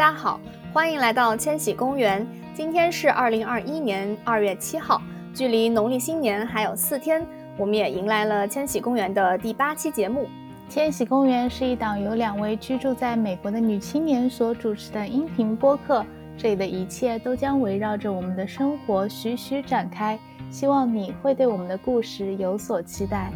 [0.00, 0.40] 家好，
[0.72, 2.26] 欢迎来到千禧公园。
[2.54, 4.98] 今天是二零二一年二月七号，
[5.34, 7.22] 距离农历新年还有四天，
[7.58, 10.26] 我们也迎来了千禧公园的第八期节目。
[10.70, 16.02] 千禧公园是一档由两位居住在美国的女青年所主持的音频播客，
[16.34, 20.18] 这里的一切都将围绕着我们的生活徐徐展开。
[20.50, 23.30] 希望你会对我们的故事有所期待。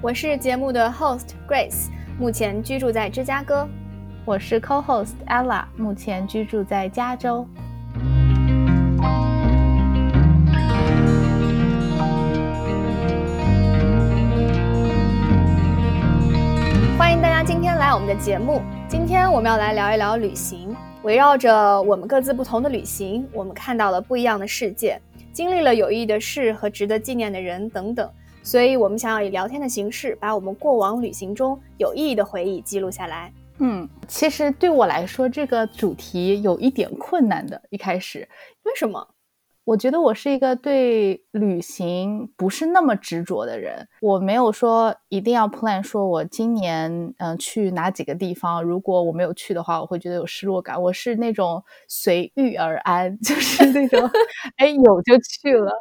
[0.00, 3.68] 我是节目的 host Grace，目前居住在芝加哥。
[4.26, 7.46] 我是 co-host Ella，目前居住在加州。
[16.96, 18.62] 欢迎大家今天来我们的节目。
[18.88, 24.98] 今天我们要来聊一聊旅行，围绕着我们各自不同的旅行，我们看到了不一样的世界，
[25.34, 28.10] 经历了有意义的事和值得纪念的人等等。
[28.42, 33.30] 所以，我们想要以聊天的形式，把我们过往旅行中有意义的回忆记录下来。
[33.58, 37.60] 嗯，其实对我来说，这个主题有一点困难的。
[37.70, 38.28] 一开始，
[38.64, 39.08] 为什么？
[39.64, 43.88] 我觉得我是一个对旅行不是那么执着的人。
[44.02, 48.62] 我没有说一定要 plan，说我今年嗯去哪几个地方。
[48.62, 50.80] 如果我没有去的话，我会觉得有失落感。
[50.82, 54.10] 我是那种随遇而安，就是那种
[54.58, 55.72] 哎有就去了。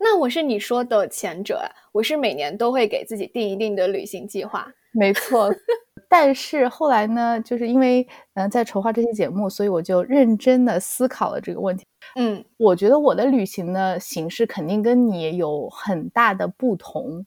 [0.00, 4.72] 那我是你说的前者啊，我是每年都会给自己定一定的旅行计划。
[4.92, 5.50] 没错。
[6.08, 11.86] 但是后来呢，就是因为嗯在筹划这期节目，所以我就认真的思考了这个问题。
[12.16, 17.24] 嗯，我觉得我的旅行的形式肯定跟你有很大的不同。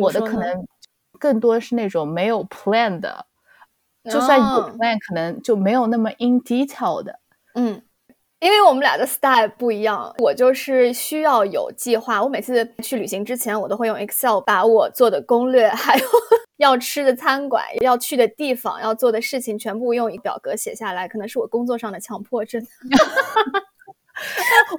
[0.00, 0.64] 我的可能
[1.18, 3.26] 更多是那种没有 plan 的，
[4.04, 4.44] 就算有
[4.78, 7.18] plan，可能就没有那么 in detail 的。
[7.54, 7.82] 嗯。
[8.42, 12.20] 因为我们俩的 style 不一样，我就是需要有计划。
[12.20, 16.04] 我每次去旅行之前，我都会用 Excel 把我做的攻略，还有
[16.56, 21.06] 要吃的餐馆、要去的地方、要做的事情，全部用一表格写下来。
[21.06, 22.60] 可能是我工作上的强迫症。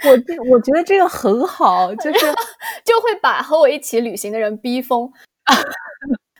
[0.03, 2.19] 我我觉得这个很好，就是
[2.83, 5.09] 就会把和我一起旅行的人逼疯。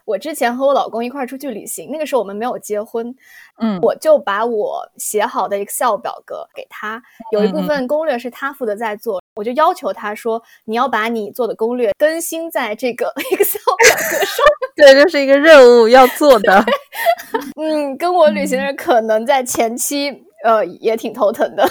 [0.06, 3.16] 我之前和我老公一块出去旅行，那个时候我们没有结婚，
[3.60, 16.64] 嗯，我就把我写好的 Excel 表格给他，有一部分攻略是他负责在做，我就要求他说，你要把你做的攻略更新在这个 Excel 表格上， 对，这是一个任务要做的。
[17.56, 21.66] 嗯，跟我旅行的人可能在前期，呃，也挺头疼的。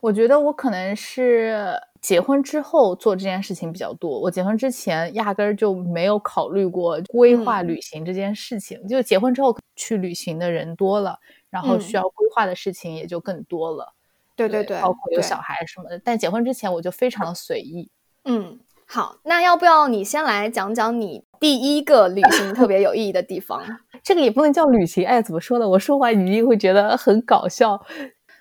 [0.00, 1.72] 我觉得我可能是。
[2.00, 8.86] 结婚之后做这件事情比较多，我结婚之前压根儿就没有考虑过规划旅行这件事情。
[8.86, 11.18] 就结婚之后去旅行的人多了，
[11.50, 13.94] 然后需要规划的事情也就更多了。
[14.36, 16.00] 对对对，包括有小孩什么的。
[16.04, 17.90] 但结婚之前我就非常的随意。
[18.24, 23.60] 嗯，好，那要不要你先来讲讲你第一个旅行特别有意义的地方？
[24.04, 25.68] 这个也不能叫旅行，哎，怎么说呢？
[25.68, 27.84] 我说完你一定会觉得很搞笑。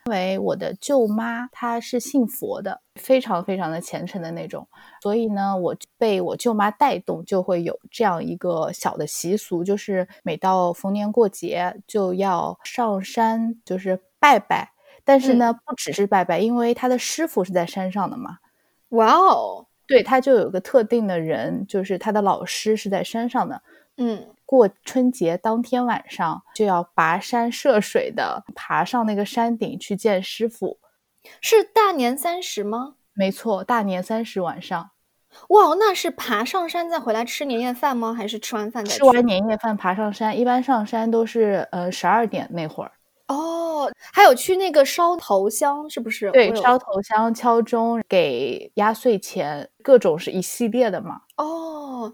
[0.06, 4.68] 因为我的舅妈她是信佛的，非常非常的虔诚的那种，
[5.02, 14.72] 所以呢，我被我舅妈带动，就会有这样一个小的习俗，就是每到逢年过节就要上山，就是拜拜。
[15.06, 18.40] 但是呢，不只是拜拜，因为他的师傅是在山上的嘛。
[18.90, 23.62] 哇哦，对，他就有个特定的人，就是他的老师是在山上的。
[23.96, 24.28] 嗯。
[24.48, 30.78] 过春节当天晚上就要跋山涉水的爬上那个山顶去见师傅，
[31.42, 32.96] 是大年三十吗？
[33.14, 34.92] 没错，大年三十晚上。
[35.50, 38.14] 哇，那是爬上山再回来吃年夜饭吗？
[38.14, 40.38] 还是吃完饭再吃完年夜饭爬上山？
[40.38, 42.92] 一般上山都是呃十二点那会儿。
[43.28, 46.32] 哦，还有去那个烧头香，是不是？
[46.32, 51.22] 对，烧头香、敲钟、给压岁钱，各种是一系列的嘛。
[51.38, 52.14] 哦。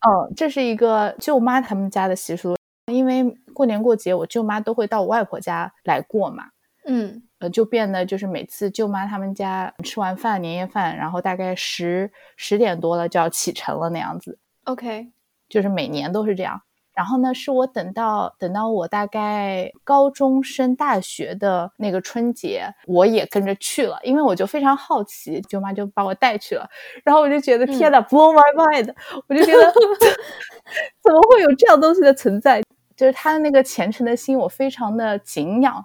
[0.00, 2.56] 哦，这是一个舅妈他们家的习俗，
[2.86, 6.50] 因为过年过节我舅妈都会到我外婆家来过嘛，
[6.86, 15.08] 嗯，呃，就变得就是每次舅妈他们家吃完饭年夜饭，然后大概十十点多了就要启程了那样子，OK，
[15.48, 16.60] 就是每年都是这样。
[16.94, 26.68] 然后呢，是我等到等到我大概高中升大学的那个春节，我也跟着去了，因为我就非常好奇，舅妈就把我带去了。
[27.04, 28.92] 然后我就觉得天呐 b l o w my mind！
[29.28, 29.62] 我就觉得
[31.00, 32.60] 怎么会有这样东西的存在？
[32.96, 35.84] 就是他的那个虔诚的心，我非常的敬仰。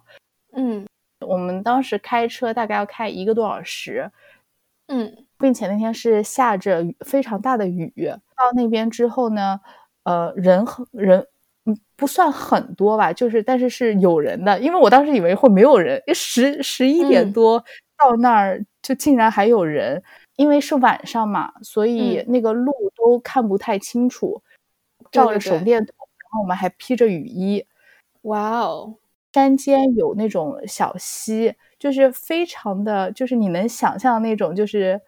[0.54, 0.84] 嗯，
[1.24, 4.12] 我们当时开车大概要开一个多小时，
[4.88, 7.94] 嗯，并且那天是下着非常大的雨。
[8.36, 9.60] 到那边之后呢？
[10.06, 11.26] 呃，人很人，
[11.64, 17.58] 嗯，不算很多吧，就是，但是是有人的，因为我当时以为会没有人，十十一点多
[17.98, 20.04] 到那儿，就竟然还有人，
[20.36, 24.42] 因为是晚上嘛，所以那个路都看不太清楚，
[25.10, 27.66] 照着手电筒，然后我们还披着雨衣，
[28.24, 28.94] 哇哦，
[29.34, 35.02] 山间有那种小溪，就是非常的，就是你能想象那种，就是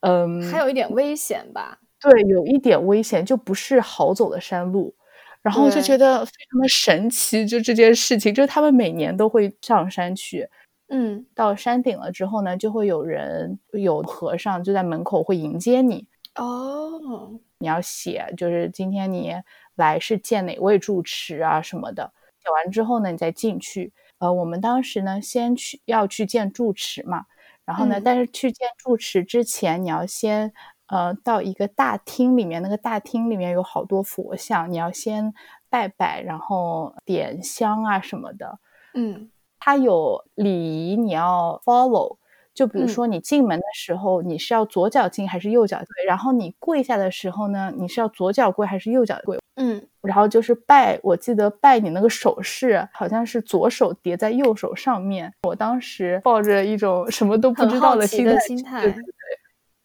[0.00, 1.78] 嗯，还有一点危险吧？
[2.00, 4.94] 对，有一点危险，就不是好走的山路。
[5.42, 10.48] 然后就觉得非常的神奇，就这件事情，就是他们每年都会上山去，
[10.88, 16.04] 嗯，到山顶了之后呢，就会有人有和尚就在门口会迎接你。
[16.34, 19.34] 哦，你要写，就是今天你
[19.76, 22.12] 来是见哪位住持啊什么的。
[22.46, 23.92] 写完之后呢，你再进去。
[24.18, 27.26] 呃，我们当时呢，先去要去见住持嘛，
[27.64, 30.52] 然后呢，但是去见住持之前，你要先。
[30.88, 35.34] 呃，到一个大厅里面，那个大厅里面有好多佛像，你要先
[35.68, 38.60] 拜拜，然后点香啊什么的。
[38.94, 39.28] 嗯，
[39.58, 42.18] 它有礼仪你要 follow，
[42.56, 45.76] 就比如说你进门的时候，你是要左脚进还是右脚？
[45.76, 49.38] 对，然后你跪下的时候呢，你是要左脚跪还是右脚跪？
[49.56, 55.30] 嗯，然后就是拜，我记得拜你那个手势好像是左手叠在右手上面。
[55.42, 58.80] 我当时抱着一种什么都不知道的心态。
[58.80, 59.12] 对对对。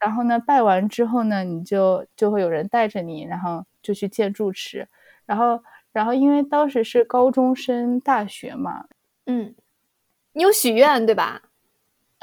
[0.00, 4.88] 然后呢，拜完之后呢，你就就会有人带着你，然后就去见住持。
[5.26, 8.86] 然后，然后因为当时是高中生大学嘛，
[9.26, 9.54] 嗯，
[10.32, 11.42] 你有许愿对吧？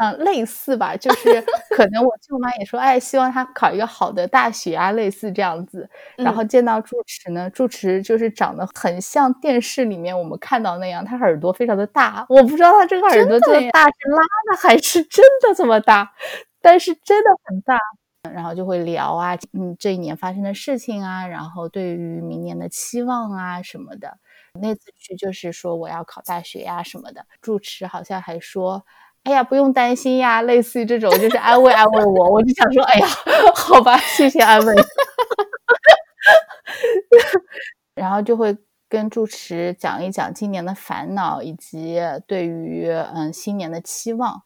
[0.01, 1.41] 嗯，类似吧，就是
[1.75, 5.89] 可能我舅妈也说，哎，希望他考一个好的大学啊，类似这样子。
[6.17, 14.17] 然后见到住持呢，住持就是长得很像电视里面我们看到那样，他耳朵非常的大，我不知道他这个耳朵这么大是拉
[14.51, 16.11] 的还是真的这么大。
[16.61, 17.77] 但是真的很大，
[18.33, 24.17] 然后就会聊啊，嗯，这一年发生的事情啊，然后对于明年的期望啊什么的。
[24.59, 28.83] 那次去就是说我要考大学呀什么的，住持好像还说，
[29.23, 32.31] 哎呀不用担心呀，类似于这种就是安慰安慰我。
[32.31, 33.07] 我就想说，哎呀，
[33.53, 34.73] 好吧，谢谢安慰。
[37.93, 38.57] 然后就会
[38.87, 44.43] 跟住持讲一讲今年的烦恼，以及对于嗯新年的期望。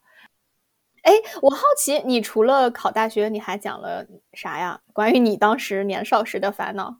[1.02, 1.12] 哎，
[1.42, 4.80] 我好奇，你除了考大学，你还讲了啥呀？
[4.92, 6.96] 关于你当时年少时的烦恼，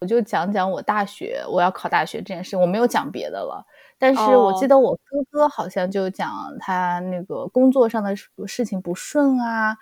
[0.00, 3.64] 我就讲讲我大学我要考大学这件事，我没有讲别的了。
[3.98, 8.14] 但是我记得我哥哥好像就讲他那个工作上的
[8.46, 9.76] 事情不顺啊。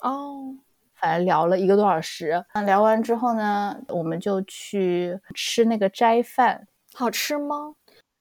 [0.00, 0.54] 哦，
[0.94, 2.44] 反正聊了一个多小时。
[2.64, 7.74] 聊完之后呢，我们就去吃那个斋饭，好吃吗？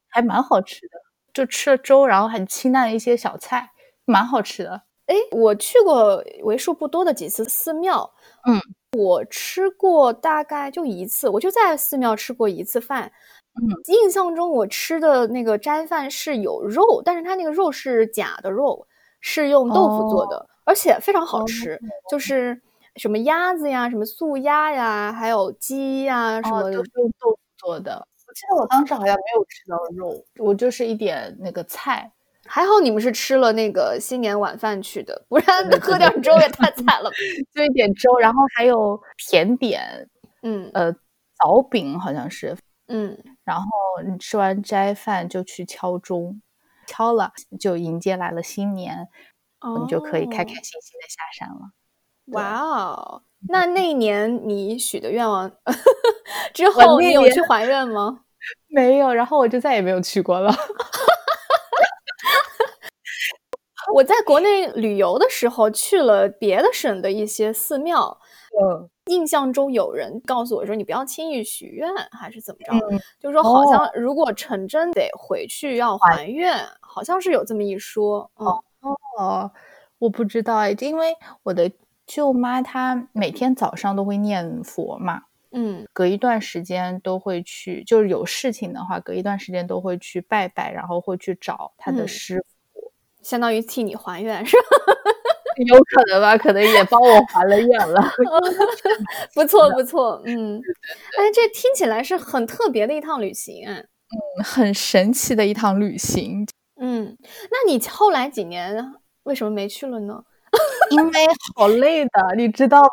[0.08, 0.98] 还蛮好吃的，
[1.34, 3.72] 就吃了粥，然后很清淡的一些小菜。
[4.08, 8.08] 蛮好吃的，哎，我去过为数不多的几次寺庙，
[8.48, 8.62] 嗯，
[8.96, 13.12] 我吃过大概就一次，我就在寺庙吃过一次饭，
[13.62, 18.86] 嗯，印象中我吃的那个斋饭是有肉，但是它那个肉是假的肉，
[19.22, 21.80] 是用豆腐做的，而且非常好吃，
[22.10, 22.62] 就是
[22.98, 28.06] 什么鸭子呀，什么素鸭呀，还有鸡呀，什么都是用豆腐做的。
[28.28, 32.12] 我记得我当时好像没有吃到肉，我就是一点那个菜。
[32.48, 35.48] 还好你们是吃了那个新年晚饭去的，不然
[35.82, 37.10] 喝点粥也太惨了。
[37.56, 40.08] 就一点粥，然后还有甜点，
[40.44, 40.92] 嗯呃，
[41.40, 42.56] 枣饼好像是，
[42.88, 43.68] 嗯，然后
[44.06, 46.42] 你吃完斋饭就去敲钟，
[46.88, 49.08] 敲了就迎接来了新年，
[49.80, 51.72] 你就可以开开心心的下山了。
[52.34, 55.50] 哇哦，那那一年你许的愿望
[56.54, 58.22] 之后，你有去还愿吗？
[58.68, 60.52] 没有，然后我就再也没有去过了。
[63.94, 68.20] 我在国内旅游的时候去了别的省的一些寺庙，
[68.60, 73.00] 嗯，印象中有人告诉我说你不要轻易许愿，还是怎么着？
[73.20, 78.30] 就是说好像如果成真得回去要还愿，好像是有这么一说。
[78.36, 78.64] 哦
[79.18, 79.52] 哦，
[80.00, 81.72] 我不知道哎，因为我的
[82.08, 92.44] 舅妈她每天早上都会念佛嘛，嗯，隔一段时间都会去，就是有事情的话，隔一段时间都会去拜拜，然后会去找他的师
[92.74, 92.92] 傅。
[93.22, 94.68] 相当于替你还愿是吧？
[95.68, 98.02] 有可能吧，可能也帮我还了愿了。
[99.34, 100.60] 不错不错，嗯，
[101.18, 103.88] 哎，这听起来是很特别的一趟旅行，嗯，
[104.44, 106.46] 很神奇的一趟旅行。
[106.80, 107.18] 嗯，
[107.50, 108.94] 那你后来几年
[109.24, 110.24] 为什么没去了呢？
[110.92, 111.12] 因为
[111.56, 112.90] 好累的，你知道吗？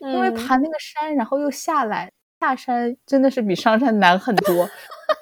[0.00, 4.68] 那天因为爬那个山，然后又下来，下山真的是比上山难很多，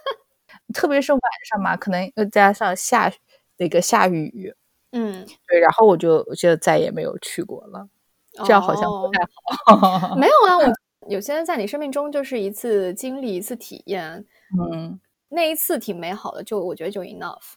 [0.75, 3.13] 特别是晚上嘛，可能又加上下。
[3.61, 4.55] 那个下雨，
[4.93, 7.89] 嗯，对，然后我就就再也没有去过了，
[8.45, 9.23] 这样好像不太
[9.77, 10.17] 好。
[10.17, 10.73] 没有啊，我
[11.09, 14.25] 有些人在你生命中就是一次经历，一次体验，
[14.73, 17.55] 嗯，那一次挺美好的，就我觉得就 enough。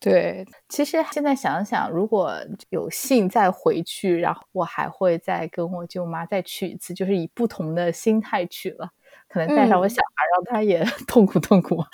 [0.00, 2.32] 对，其实现在想想，如果
[2.70, 8.88] 有幸再回去，然后我还会再跟我舅妈再去一次，就是以不同的心态去了，
[9.28, 11.84] 可能带上我小孩，让他也痛 苦痛苦。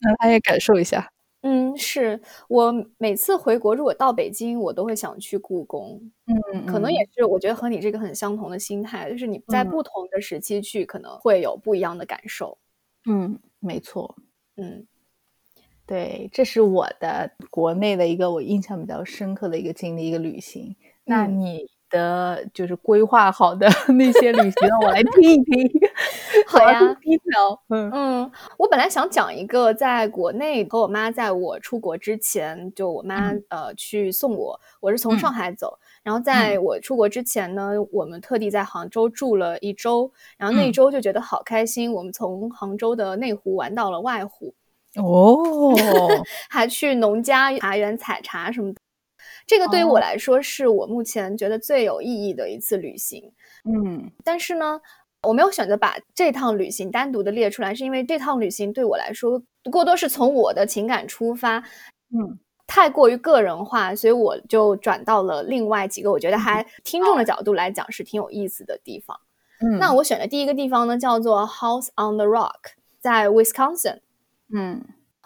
[0.00, 1.08] 让 他也感受一下。
[1.42, 6.00] 嗯，是我每次回国，如果到北京，我都会想去故宫。
[6.26, 12.56] 嗯，可能也是，我觉得和你这个很相同的心态，就是你在不同的时期去，可能会有不一样的感受。
[13.06, 14.14] 嗯，没错。
[14.56, 14.86] 嗯，
[15.86, 20.76] 对，这是我的国内的一个我印象比较深刻的一个经历，一个旅行。
[21.04, 21.71] 那你？
[21.92, 25.70] 的就是规划好的 那些旅行， 我来听一听。
[26.48, 27.62] 好呀，低调。
[27.68, 44.54] 嗯嗯，我本来想讲一个，在国内和我妈在我出国之前，就我妈呃去送我，我是从上海走，然后在我出国之前呢，我们特地在杭州住了一周，然后那一周就觉得好开心，我们从杭州的内湖玩到了外湖，
[44.96, 45.74] 哦，
[46.50, 48.80] 还去农家茶园采茶什么的。
[49.52, 53.30] 这个对于我来说是我目前觉得最有意义的一次旅行，
[53.66, 54.80] 嗯，但是呢，
[55.24, 66.66] 我没有选择把这趟旅行单独的列出来，是因为这趟旅行对我来说过多是从我的情感出发，嗯，太过于个人化，所以我就转到了另外几个我觉得还。
[66.82, 69.20] 听众的角度来讲是挺有意思的地方。
[69.60, 73.98] 嗯，那我选的第一个地方呢叫做 House on the Rock，在 Wisconsin，
[74.50, 74.82] 嗯。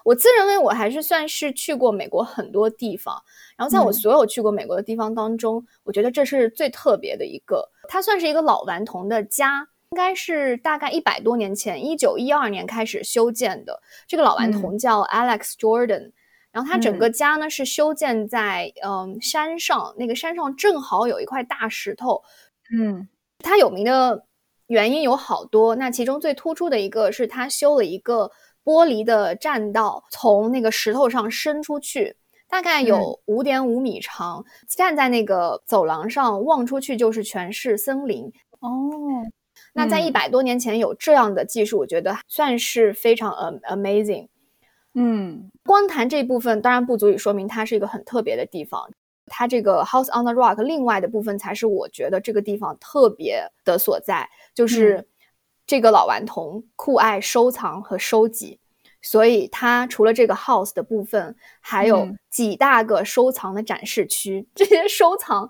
[0.07, 3.21] 我自认为我还是算是去过美国很多地方，
[3.57, 7.69] 然后在我所有去过美国的地方当中，我觉得这是最特别的一个。
[7.89, 13.81] 它算是一个老顽童的家，应该是大概一百多年前，一九一二年开始修建的。
[14.07, 16.13] 这个老顽童叫 Alex Jordan，
[16.53, 22.23] 然后他整个家呢是修建在嗯山上，那个山上正好有一块大石头。
[22.71, 23.09] 嗯，
[23.39, 24.23] 他有名的
[24.67, 28.31] 原因有好多，那其中最突出的一个是他修了一个。
[28.67, 32.17] 玻璃的栈道从那个石头上伸出去，
[32.49, 34.43] 大概有五点五米长。
[34.67, 38.25] 站在那个走廊上望出去，就是全是森林。
[38.59, 38.69] 哦，
[39.71, 43.31] 那在一百多年前有这样的技术，我觉得算是非常
[43.69, 44.27] amazing。
[44.93, 48.91] 嗯，光谈这部分当然不足以说明它是一个很特别的地方。
[49.27, 55.07] 它这个 House on the Rock，另外的部分才是我觉得这个地方特别的所在，就是。
[55.67, 58.59] 这个老顽童酷爱收藏和收集，
[59.01, 64.47] 所以他除了这个 house 的部分，还有几大个收藏的展示区。
[64.55, 65.49] 这些收藏，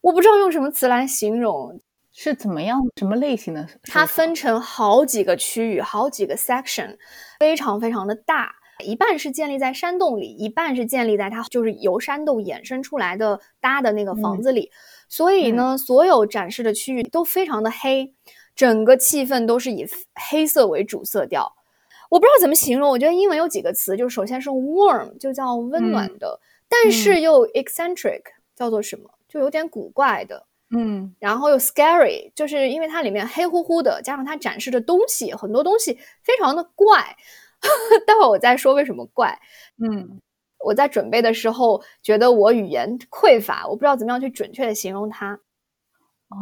[0.00, 1.80] 我不知道用什么词来形容，
[2.12, 3.68] 是怎么样、什么类型的？
[3.82, 6.96] 它分成好几个区域，好几个 section，
[7.40, 8.54] 非常非常的大。
[8.84, 14.70] 一半是建立在山洞里，一半是建立在它就是由山洞衍生出来的搭的那个房子里。
[15.08, 18.14] 所以呢，所有展示的区域都非常的黑。
[18.58, 19.86] 整个气氛都是以
[20.28, 21.54] 黑色为主色调，
[22.10, 22.90] 我不知道怎么形容。
[22.90, 28.20] 我觉得英文有几个词，就首先是 warm，就叫温暖的，但是又 eccentric，
[28.56, 30.44] 叫做什么，就有点古怪的。
[30.70, 37.16] 嗯，然后又 scary，就是因为它里面黑乎乎的，加上它展示的东西很多东西非常的怪。
[38.08, 39.38] 待会儿我再说为什么怪。
[39.80, 40.20] 嗯，
[40.58, 45.34] 我在准备的时候觉得我语言匮乏，我不知道怎么样去准确的形容它。
[46.28, 46.36] 哦。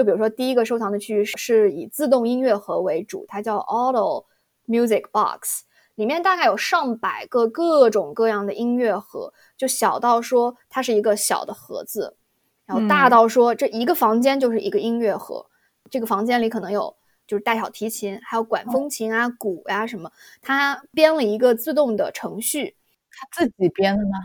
[0.00, 4.24] 就比如说，第一个收藏的区域是以自动音乐盒为主，它叫 Auto
[4.66, 5.64] Music Box，
[5.94, 12.16] 里面大概有上百个各种各样的音乐盒，就小到说它是一个小的盒子，
[12.64, 15.44] 然后大到说这一个房间就是一个音乐盒，
[15.90, 22.74] 这个房间里可能有就是大小提琴，还有管风琴啊、鼓呀什么，它编了一个自动的程序，
[23.10, 24.18] 他自己编的吗？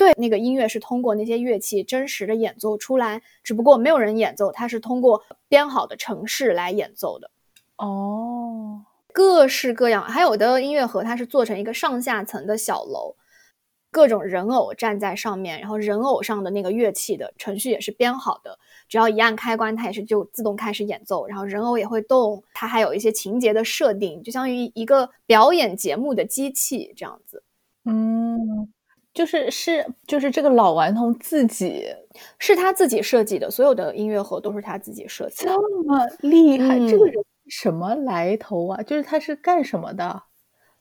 [0.00, 7.30] 对，那个音乐是通过那些乐器真实的演奏出来，只不过没有人演奏，它是通过编好的程式来演奏的。
[7.76, 8.80] 哦，
[9.12, 13.14] 各式各样，还有的音乐盒它是做成一个上下层的小楼，
[13.90, 27.44] 各种人偶站在上面，然后人偶上的那个乐器的程序也是编好的，只要一按开关，它也是就自动开始演奏，然后人偶也会动，它还有一些情节的设定，就相当于一个表演节目的机器这样子。
[27.84, 28.39] 嗯。
[29.14, 31.84] 就是是就是这个老顽童自己
[32.38, 35.44] 是他自己设计的，所有的音乐盒都是他自己设计。
[35.46, 37.14] 这么厉害，这个人
[37.48, 38.82] 什么来头啊？
[38.82, 40.22] 就是他是干什么的？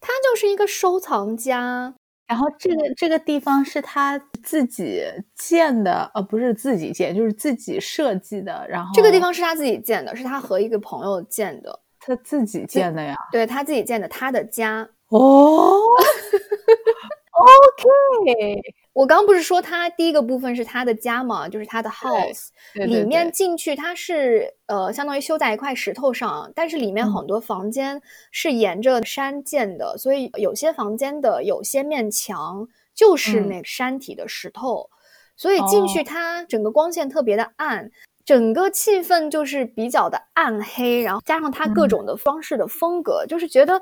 [0.01, 1.95] 他就是一个收藏家。
[2.27, 5.01] 然后这个这个地方是他自己
[5.36, 8.67] 建的，呃，不是自己建，就是自己设计的。
[8.69, 13.15] 然后这个地方是他自己建的，是他和一个朋友建的，他自己建的呀？
[13.31, 15.74] 对他自己建的，他的家哦。
[17.39, 34.89] OK，我刚不是说他第一个部分是他的家嘛，就是他的 house，里面进去它是呃相当于修在一块石头上，但是里面很多房间是沿着山建的，所以有些房间的有些面墙就是那山体的石头，
[35.38, 37.89] 所以进去它整个光线特别的暗，
[38.25, 43.81] 整个气氛就是比较的暗黑，然后加上它各种的装饰的风格，就是觉得。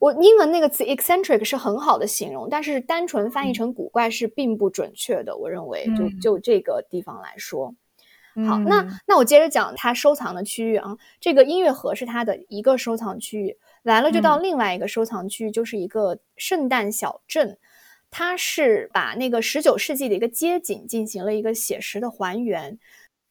[0.00, 5.36] 我英文那个词 eccentric 是很好的形容，但是单纯翻译成古怪是并不准确的。
[5.36, 7.74] 我认为，就就这个地方来说，
[8.48, 17.58] 好，那那我接着讲他收藏的区域啊，这个音乐盒是他的一个收藏区域，完了就到另外一个收藏区域，就是一个圣诞小镇，
[18.10, 22.78] 它是把那个十九世纪的一个街景进行了一个写实的还原，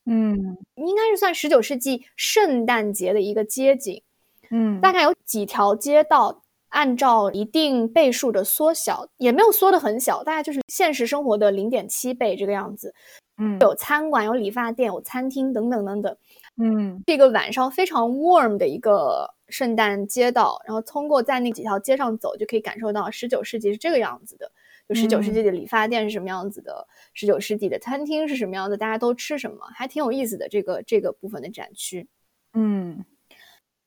[0.05, 4.03] 嗯，应该是算十九世纪圣诞节的一个街景，
[4.51, 6.43] 嗯，大概有几条街道。
[6.69, 12.93] 按照一定倍数的缩小，也没有缩的很小，大概就是现实生活的零点七倍这个样子。
[13.41, 16.17] 嗯，有餐馆、有理发店、有餐厅等等等等。
[16.61, 24.51] 嗯，这个晚上非常 warm 的一个圣诞街道，然后通过在那几条街上走，就可以感受到十九世纪是这个样子的。
[24.89, 30.49] 就十九世纪的理发店是什么样子的，十九世纪的餐厅是什么样子，大家都吃什么，还挺有意思的。
[30.49, 32.07] 这个这个部分的展区，
[32.53, 33.05] 嗯。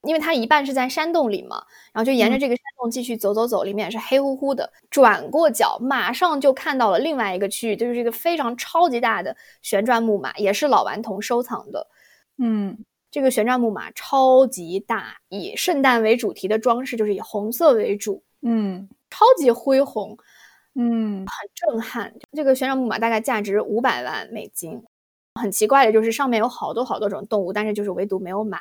[0.03, 4.73] 因为它一半是在山洞里嘛，然后就沿着这个山洞继续走走走，里面也是黑乎乎的。
[4.91, 11.87] 转过角，马上就看到了另外一个区域，就是一个非常超级大的旋转木马，也是老顽童收藏的。
[12.39, 18.25] 嗯，这个旋转木马超级大，以圣诞为主题的装饰，就是以红色为主。
[18.41, 20.17] 嗯，超级恢宏，
[20.75, 22.13] 嗯，很震撼。
[22.33, 24.83] 这个旋转木马大概价值五百万美金。
[25.41, 28.61] 很奇怪的就是上面有好多好多种动物，但是就是唯独没有马。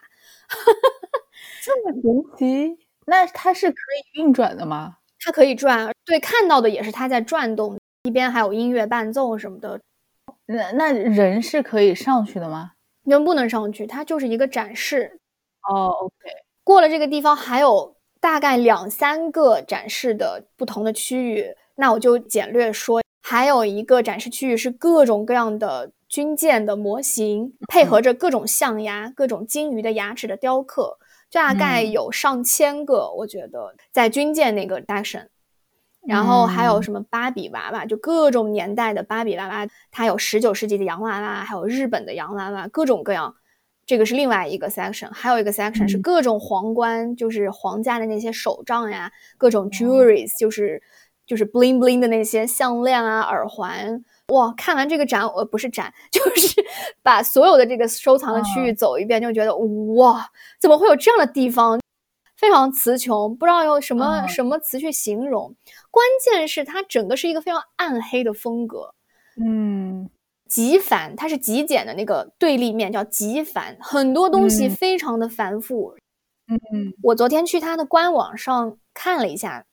[1.63, 2.77] 这么神奇？
[3.05, 4.97] 那它是可以运转的吗？
[5.23, 9.79] 它可以转，对，看到的也是它在转动，一边还有音乐伴奏什么的。
[10.47, 12.71] 那那人是可以上去的吗？
[13.03, 15.19] 人不能上去，它就是一个展示。
[15.69, 16.13] 哦，OK。
[16.63, 23.01] 过了这个地方还有大概两三个展示的不同的区域，那我就简略说。
[23.23, 30.97] 还有一个展示区域是各种各样的军舰的模型，配合着各种象牙、各种鲸鱼的牙齿的雕刻。
[31.31, 35.27] 大概有上千个，我觉得在军舰那个 section，
[36.05, 43.35] 然后还有什么芭比娃娃，就各种年代的芭比娃娃，它有十九世纪的洋娃娃，还有日本的洋娃娃，各种各样。
[43.85, 50.81] 这个是另外一个 section，还有一个 section 是各种皇冠，就是皇家的那些手杖呀，各种 jewelries，就是
[51.25, 54.03] 就是 bling bling 的那些项链啊、耳环。
[54.27, 56.63] 哇，看完这个展，呃，不是展， 就是
[57.03, 59.55] 把所有的这个收藏的区域走一遍，就觉得
[59.95, 60.29] 哇，
[60.59, 61.79] 怎么会有这样的地方？
[62.37, 65.53] 非常词穷，不知道用什么什么词去形容。
[65.91, 68.95] 关键是它整个是一个非常暗黑的风格，
[69.45, 70.09] 嗯，
[70.49, 75.95] 极繁，它是极简的那个对立面，叫极繁，很多东西非常的繁复。
[76.47, 79.63] 嗯，我昨天去它的官网上看了一下。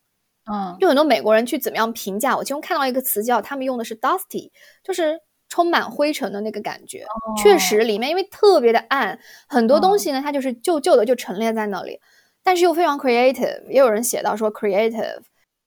[0.53, 2.43] 嗯，就很多美国人去怎么样评价我？
[2.43, 4.51] 其中看到一个词叫他们用的是 dusty，
[4.83, 7.05] 就是充满灰尘的那个感觉。
[7.43, 12.01] 确实，里面因为特别的暗，很多东西呢，它就是旧旧的就陈列在那里，
[12.43, 13.67] 但是又非常 creative。
[13.69, 15.21] 也有人写到说 creative，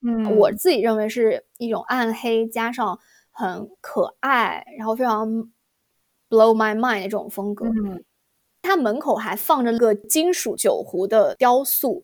[0.05, 2.99] 嗯，我自己认为是一种暗黑加上
[3.31, 5.27] 很可爱，然后非常
[6.29, 7.65] blow my mind 的这种风格。
[7.65, 8.03] 嗯，
[8.61, 12.03] 它门口还放着个金属酒壶的雕塑。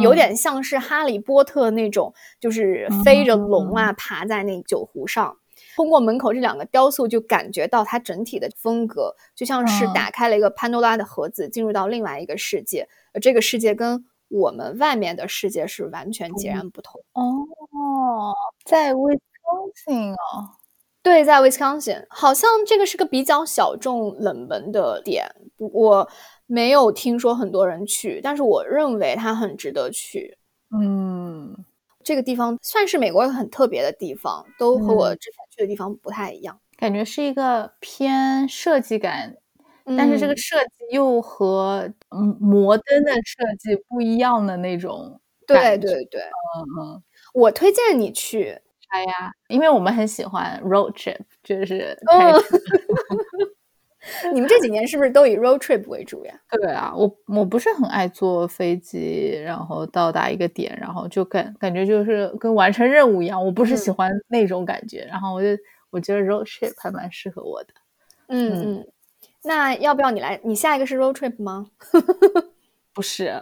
[0.00, 5.36] 有点像是哈利波特那种，就是飞着龙啊，爬在那酒壶上。
[5.74, 12.88] 通过门口这两个雕塑，就感觉到它整体的风格，就像是打开了一个潘多拉的盒子，进入到另外一个世界。
[13.12, 17.00] 而这个世界跟我们外面的世界是完全截然不同。
[17.14, 20.56] 哦，在 Wisconsin 哦，
[21.02, 25.34] 对，在 Wisconsin，好像这个是个比较小众、冷门的点。
[25.56, 26.08] 不过。
[26.46, 30.36] 没有听说很多人去，但是我认为它很值得去。
[30.70, 31.56] 嗯，
[32.02, 36.58] 这个地方算是美国很特别的地方，都和我之前去的地方不太一样。
[36.76, 39.36] 感觉是一个偏设计感，
[39.96, 45.20] 但是这个设计又和嗯摩登的设计不一样的那种。
[45.46, 47.02] 对对对，嗯嗯，
[47.34, 48.58] 我推荐你去。
[48.88, 49.32] 哎呀？
[49.48, 52.38] 因为我们很喜欢 road trip，就是开车。
[54.32, 56.34] 你们这几年是不是都以 road trip 为主呀？
[56.50, 65.04] 对啊，我我不是很爱坐飞机，然后到达一个点，然后就感感觉就是跟完成任务一样，我不是喜欢那种感觉。
[65.08, 65.48] 然后我就
[65.90, 67.68] 我觉得 road trip 还蛮适合我的。
[68.28, 68.86] 嗯嗯，
[69.44, 70.40] 那要不要你来？
[70.44, 71.68] 你下一个是 road trip 吗？
[72.94, 73.32] 不是，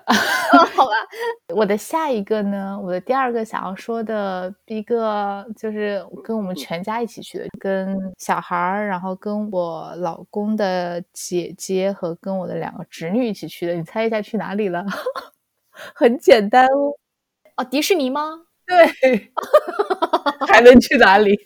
[0.77, 0.93] 好吧。
[1.55, 13.75] 我的下一个呢，我的第二个想要说的一个就是跟我们全家一起去的，跟小孩儿，然后跟我老公的姐姐和跟我的两个侄女一起去的。
[13.75, 14.85] 你猜一下去哪里了？
[15.95, 16.95] 很简单哦。
[17.57, 18.43] 哦，迪士尼吗？
[18.67, 19.33] 对。
[20.49, 21.39] 还能去哪里？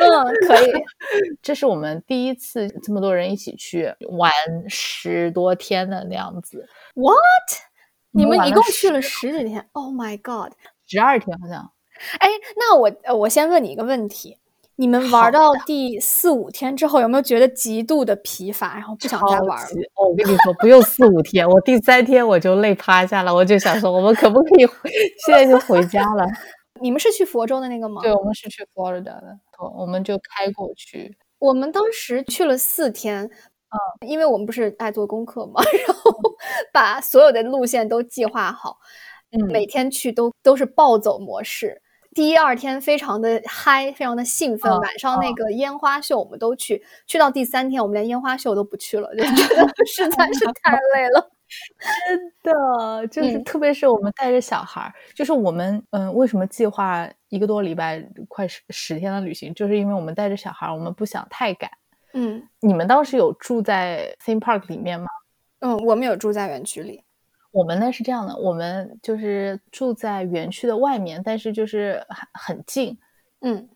[0.00, 0.72] 嗯，可以。
[1.42, 4.32] 这是我们第一次这么多人一起去玩
[4.68, 6.66] 十多天的那样子。
[6.94, 7.16] What？
[8.12, 10.52] 你们一共去了十几天？Oh my god！
[10.86, 11.70] 十二天好像。
[12.18, 14.38] 哎，那我呃，我先问你一个问题：
[14.76, 19.66] 你们玩到第四五天之后，有没有觉得极度的疲乏，然后不想再玩了？
[19.94, 24.66] 哦，我跟你说，不用四五天，我第三天我就累趴下了，我就想说，我们可不可以
[25.26, 26.24] 现在就回家了？
[26.80, 28.02] 你们是去佛州的那个吗？
[28.02, 29.38] 对，我们是去 Florida 的，
[29.76, 31.16] 我们就开过去。
[31.38, 36.12] 我们当时去了四天，嗯，因为我们不是爱做功课嘛， 然后
[36.72, 38.78] 把所有的路线都计划好，
[39.30, 41.80] 嗯，每天去都都是暴走模式。
[42.14, 51.30] 第一二天非常的嗨，非常的兴奋，晚上那个烟花秀我们都去，去到第三天我们连烟花秀都不去了，就觉得 实在是太累了。
[52.42, 61.70] 真的，就是特别是我们带着小孩儿，就是我们嗯，为什么计划一个多礼拜快十十天的旅行，就是因为我们带着小孩儿，我们不想太赶。
[62.12, 65.06] 嗯，你们当时有住在 theme park 里面吗？
[65.60, 67.02] 嗯，我们有住在园区里。
[67.50, 72.98] 我们呢是这样的，我们就是住在园区的外面，但是就是很很近。
[73.40, 73.68] 嗯。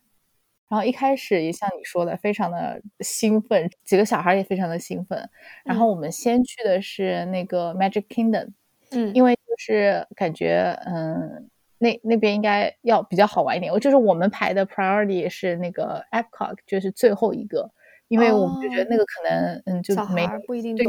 [0.69, 5.29] 然后一开始也像你说的，非常的兴奋，几个小孩也非常的兴奋。
[5.65, 8.49] 然后我们先去的是那个 Magic Kingdom，
[8.91, 13.73] 嗯，因为就是感觉，嗯，那那边应该要比较好玩一点。
[13.73, 17.71] 我就是我们排的 priority 是那个 Epcot，就是最后一个，
[18.09, 20.85] 因为我们就觉得那个可能，嗯，就没不一定对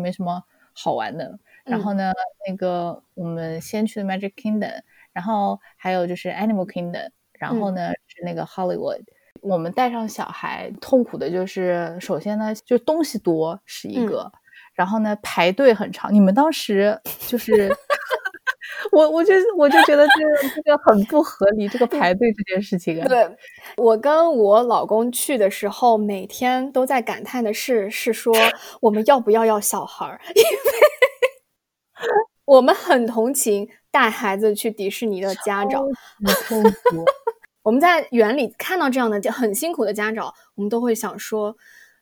[0.00, 0.40] 没什么
[0.72, 1.36] 好玩的。
[1.64, 2.12] 然后呢，
[2.48, 4.80] 那个我们先去的 Magic Kingdom，
[5.12, 7.10] 然后还有就是 Animal Kingdom。
[7.38, 9.00] 然后呢是那个 Hollywood，
[9.40, 14.30] 我们带上小孩，痛苦的就是首先呢就东西多是一个，
[14.74, 16.12] 然后呢排队很长。
[16.12, 17.74] 你们当时就是
[18.92, 23.02] 我，我就我就觉得这个这个很不合理，这个排队这件事情。
[23.06, 23.28] 对
[23.76, 28.34] 我跟我老公去的时候，每天都在感叹的是，是说
[28.80, 30.48] 我们要不要要小孩儿， 因为
[32.44, 35.84] 我们很同情带孩子去迪士尼的家长。
[37.62, 41.54] 我们在园里看到这样的很辛苦的家长，我们都会想说，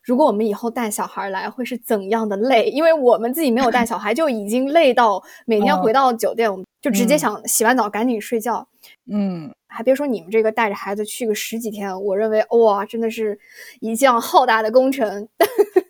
[0.03, 2.67] 如果我们以后带小孩来，会是怎样的累？
[2.71, 8.69] 因为我们自己没有带小孩，就已经累到 每天回到酒店，我们就直接想洗完澡赶紧睡觉。
[9.11, 13.37] 嗯，还别说你们这个带着孩子去个十几天，我认为哇，真的是
[13.81, 15.29] 一项浩大的工程。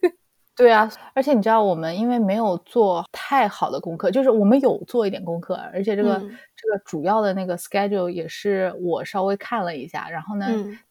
[0.57, 6.19] 对啊，而且你知道，我们因为没有做太好的功课，就是我们有做一点功课，而且这个
[6.57, 10.47] 这个主要的那个 schedule 也是我稍微看了一下，然后呢，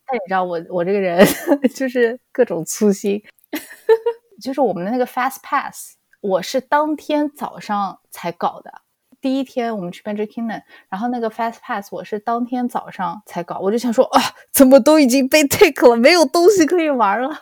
[0.05, 1.25] 但你知道我我这个人
[1.75, 3.19] 就是各种粗心，
[4.39, 8.84] 就是我们的那个 fast pass，我是当天早上才搞的。
[9.25, 14.21] 第一天我们去 Magic Kingdom，然后那个 Fast Pass 我是当天早上才搞，我就想说啊，
[14.53, 17.35] 怎么都已经被 take 了，没有东西可以玩了，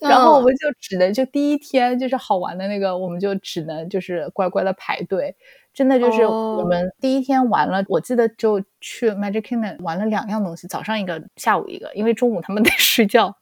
[0.00, 5.36] 然后我们就只能就第一天就是好玩的那个，我们就只能就是乖乖的排队，
[5.74, 13.36] 真的就是我们第一天玩了，我记得就去 Magic Kingdom 玩了两样东西，早上一个，下午一个，因为中午他们得睡觉。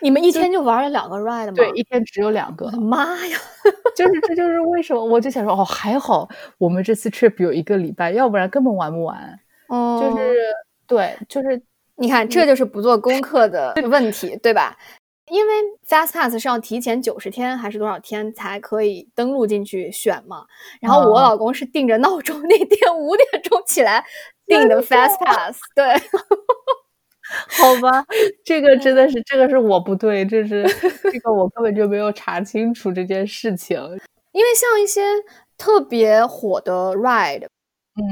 [0.00, 1.52] 你们一天就玩了两个 ride 吗？
[1.54, 2.70] 对，一天只有两个。
[2.72, 3.38] 妈呀！
[3.96, 9.38] 就是这就是为什么，我就想说，哦，还好我们这次 trip 有一个礼拜，要不然根本玩不完。
[9.68, 10.36] 哦，就是
[10.86, 11.60] 对，就是
[11.96, 14.76] 你看，这就是不做功课的 问题，对吧？
[15.30, 15.54] 因为
[15.88, 20.44] fast pass 是要提前九十天还是多少天才可以登录进去选嘛？
[20.82, 24.04] 然后我老公是定着闹钟， 那天五点钟起来
[24.46, 25.84] 定的 fast pass，对。
[27.48, 28.04] 好吧，
[28.44, 30.64] 这个真的是这个是我不对，这是
[31.12, 33.78] 这个我根本就没有查清楚这件事情。
[34.32, 35.00] 因为像一些
[35.56, 38.02] 特别火的 ride，嗯，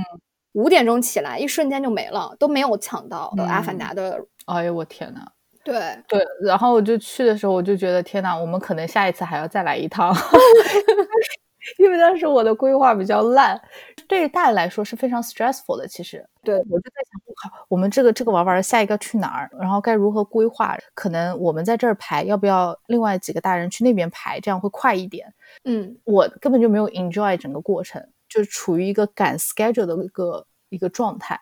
[0.52, 4.18] 五点钟起来，一瞬间就没了，都没有抢到阿凡达的。
[4.46, 5.20] 哎呦我天呐。
[5.64, 5.74] 对
[6.08, 10.12] 对，然后我就去的时候，我就觉得天呐，我们可能下一次还要再来一趟。
[11.79, 13.61] 因为当时我的规划比较烂，
[14.09, 15.87] 对于大人来说是非常 stressful 的。
[15.87, 19.51] 其实，对我就在想，我靠，我们这个这个玩玩，下一个去哪儿？
[19.61, 20.77] 然后该如何规划？
[20.94, 24.40] 可能我们在这儿排，要不要另外几个大人去那边排？
[24.40, 25.33] 这样会快一点。
[25.64, 31.38] 嗯，我根本就没有 enjoy 整个过程，就处于一个赶 schedule 的一个一个状态。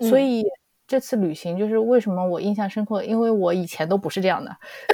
[0.00, 0.44] 所以
[0.86, 4.50] 这次旅行就是为什么我印象深刻，因为我以前都不是这样的，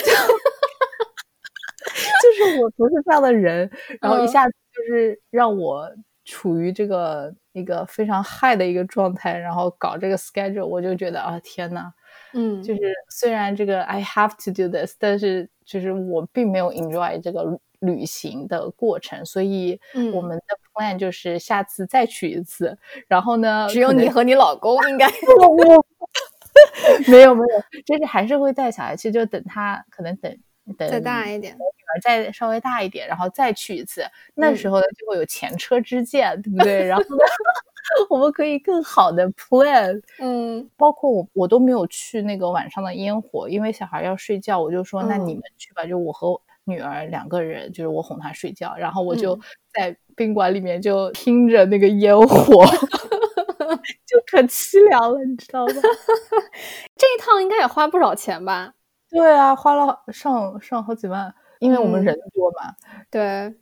[2.23, 4.55] 就是我不是这样的人，然后一下子。
[4.75, 5.91] 就是让我
[6.25, 11.93] 处于这个一个非常嗨的一个状态，然后搞这个 schedule，我就觉得啊，天呐，
[12.33, 19.79] 嗯，就是虽然这个 I have to do this，但是就是我并没有 enjoy 这个旅行的过程，所以
[20.15, 22.77] 我们的 plan 就是下次再去一次。
[23.07, 25.07] 然后呢，只有你和你老公应该
[27.07, 30.35] 没有没有，就是还是会带小孩去，就等他可能等
[30.72, 36.85] 等再大一点，女儿再稍微大一点，然后再去一次，那时候呢就会有前车之鉴，对不对？
[36.87, 37.09] 然后呢，
[38.11, 40.00] 我们可以更好的 plan。
[40.20, 49.38] 嗯，包括我，我都没有去那个晚上的烟火，因为小孩要睡觉，我就说那你们去吧，就我和女儿两个人，就是我哄她睡觉，然后我就
[49.72, 52.64] 在宾馆里面就听着那个烟火。
[54.07, 55.72] 就可凄凉了，你知道吗？
[56.96, 58.74] 这一趟应该也花不少钱吧？
[59.14, 62.74] 对啊，花了上上好几万，因为我们人多嘛。
[63.11, 63.55] 对，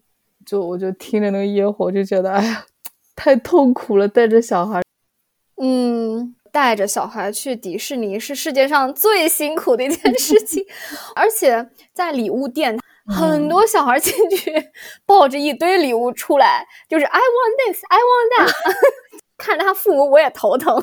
[0.47, 2.65] 就我就听着那个烟火，就觉得哎呀，
[3.15, 4.81] 太痛苦了，带着小孩。
[5.61, 10.65] 嗯，带着小孩去迪士尼是世界上最辛苦的一件事情，
[11.15, 14.51] 而且在礼物店，很多小孩进去
[15.05, 18.75] 抱着一堆礼物出来，就是 I want this, I want that。
[19.37, 20.83] 看着他父母，我也头疼。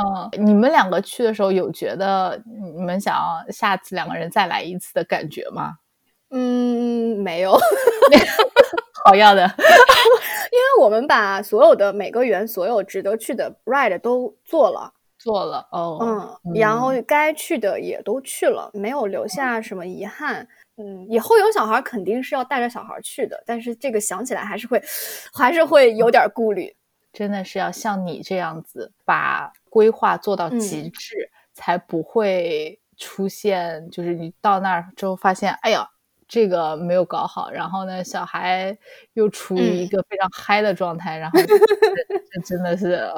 [0.00, 2.40] 嗯，你们两个去的时候有觉得
[2.74, 5.74] 你们想要下次两个人再来一次的感觉吗？
[6.30, 7.58] 嗯，没有。
[9.04, 20.46] 好要的，因为我们把所有的每个园所有值得去的 ride 都做了，做了哦，嗯，然后该去的也都去了，没有留下什么遗憾。
[20.76, 24.82] 嗯，以后有小孩肯定是要带着小孩去的，但是这个想起来还是会，
[25.32, 26.76] 还是会有点顾虑。
[27.10, 35.88] 真的是要像你这样子把规划做到极致，才不会出现就是你到那儿之后发现，哎呀，
[36.26, 38.76] 这个没有搞好，然后呢，小孩
[39.14, 43.08] 又处于一个非常嗨的状态，然后这真的是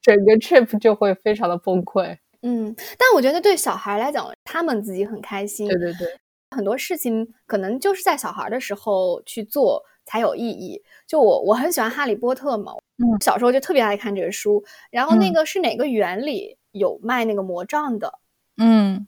[0.00, 2.16] 整个 trip 就会非常的崩溃。
[2.42, 5.68] 嗯，但我觉得对小孩来讲，他们自己很开心。
[5.68, 6.08] 对对对，
[6.50, 9.82] 很多事情可能就是在小孩的时候去做。
[10.04, 10.82] 才有意义。
[11.06, 14.62] 就我我很喜欢《哈利波特》嘛，嗯，小时候就特别爱看这个书。
[14.90, 18.18] 然后那个是哪个园里有卖那个魔杖的？
[18.58, 19.06] 嗯，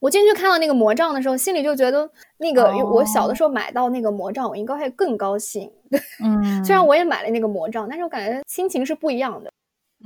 [0.00, 5.70] 我进去看到那个魔杖的时候，心里就觉得那个我小的时候买到那个魔杖，我应该会更高兴。
[6.22, 9.52] 嗯，虽然我也买了那个魔杖，但是我感觉心情是不一样的。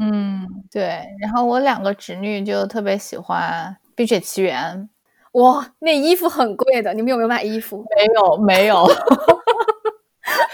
[0.01, 1.03] 嗯，对。
[1.21, 4.89] 然后我两个侄女就特别喜欢《冰雪奇缘》。
[5.41, 7.85] 哇，那衣服很贵的，你们有没有买衣服？
[7.97, 8.87] 没有，没有。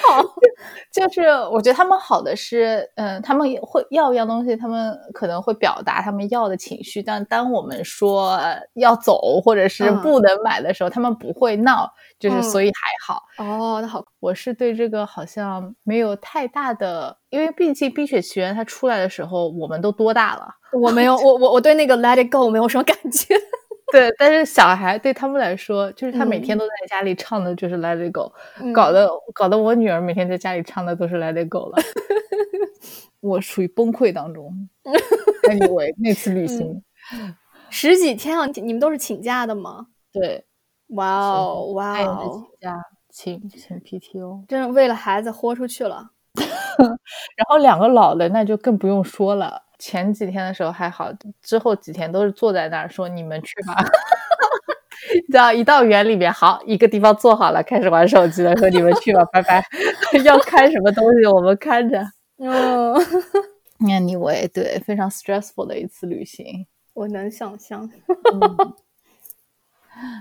[0.06, 0.22] 好，
[0.92, 8.38] 就是我觉得他们好的是，嗯，他们会要一样东西，他们可能会表达他们要的情绪，但当我们说
[8.74, 12.72] 要走或者是不能买的时候，他们不会闹，就是所以还
[13.06, 13.22] 好。
[13.38, 20.48] 哦，那好，我是对这个好像没有太大的，因为毕竟《冰雪奇缘》它出来的时候，我们都多大了？
[20.72, 23.34] 我没有，我我我对那个《Let It Go》没有什么感觉。
[23.92, 28.32] 对，但是小孩对他们来说，就是他每天都在家里唱的就是《Let It Go》，
[28.72, 31.76] 搞得搞得我女儿每天在家里唱的都是《Let It Go》了，
[33.20, 34.68] 我属于崩溃当中。
[35.44, 36.82] Anyway，那次旅行
[37.68, 39.88] 十几天啊，你们都是请假的吗？
[40.10, 40.46] 对，
[40.88, 46.10] 哇哦，哇哦，请假请请 PTO，真是为了孩子豁出去了。
[47.36, 49.62] 然后两个老的那就更不用说了。
[49.78, 51.10] 前几天的时候还好，
[51.42, 53.74] 之后几天都是坐在那儿说：“你们去吧。”
[55.14, 59.62] 你知道，一到园里面，好一个地方坐好了，开始玩手机了，说：“你们去吧，拜拜。
[60.24, 62.00] ”要看什么东西，我们看着。
[62.38, 62.94] 嗯，
[63.80, 67.90] Anyway，对，非常 stressful 的一次旅行，我能想象。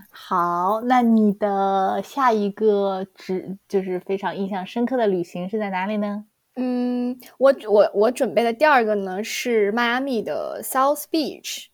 [0.09, 6.25] 好，那你的下一个只就是非常印象深刻的旅行是在哪里呢？
[6.55, 11.65] 嗯，我我我准备的第二个呢是迈阿密的 South Beach。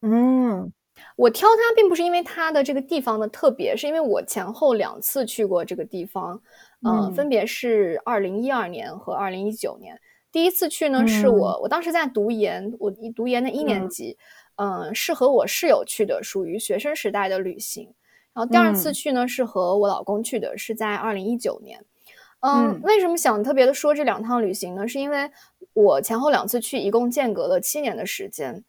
[0.00, 0.72] 嗯，
[1.16, 6.40] 我挑它并不是因为它的这个地方的特别，是因为我前后两次去过这个地方，
[6.84, 10.00] 嗯，分别是二零一二年和二零一九年。
[10.32, 14.18] 第一次去呢是我我当时在读研，我读研的一年级，嗯，
[14.94, 17.92] 是和我室友去的，属于学生时代的旅行。
[18.34, 21.84] 然后第二次去呢是和我老公去的，是在二零一九年。
[22.40, 24.88] 嗯，为什么想特别的说这两趟旅行呢？
[24.88, 25.30] 是因为
[25.74, 28.64] 我前后两次去，一共间隔了七年的时间。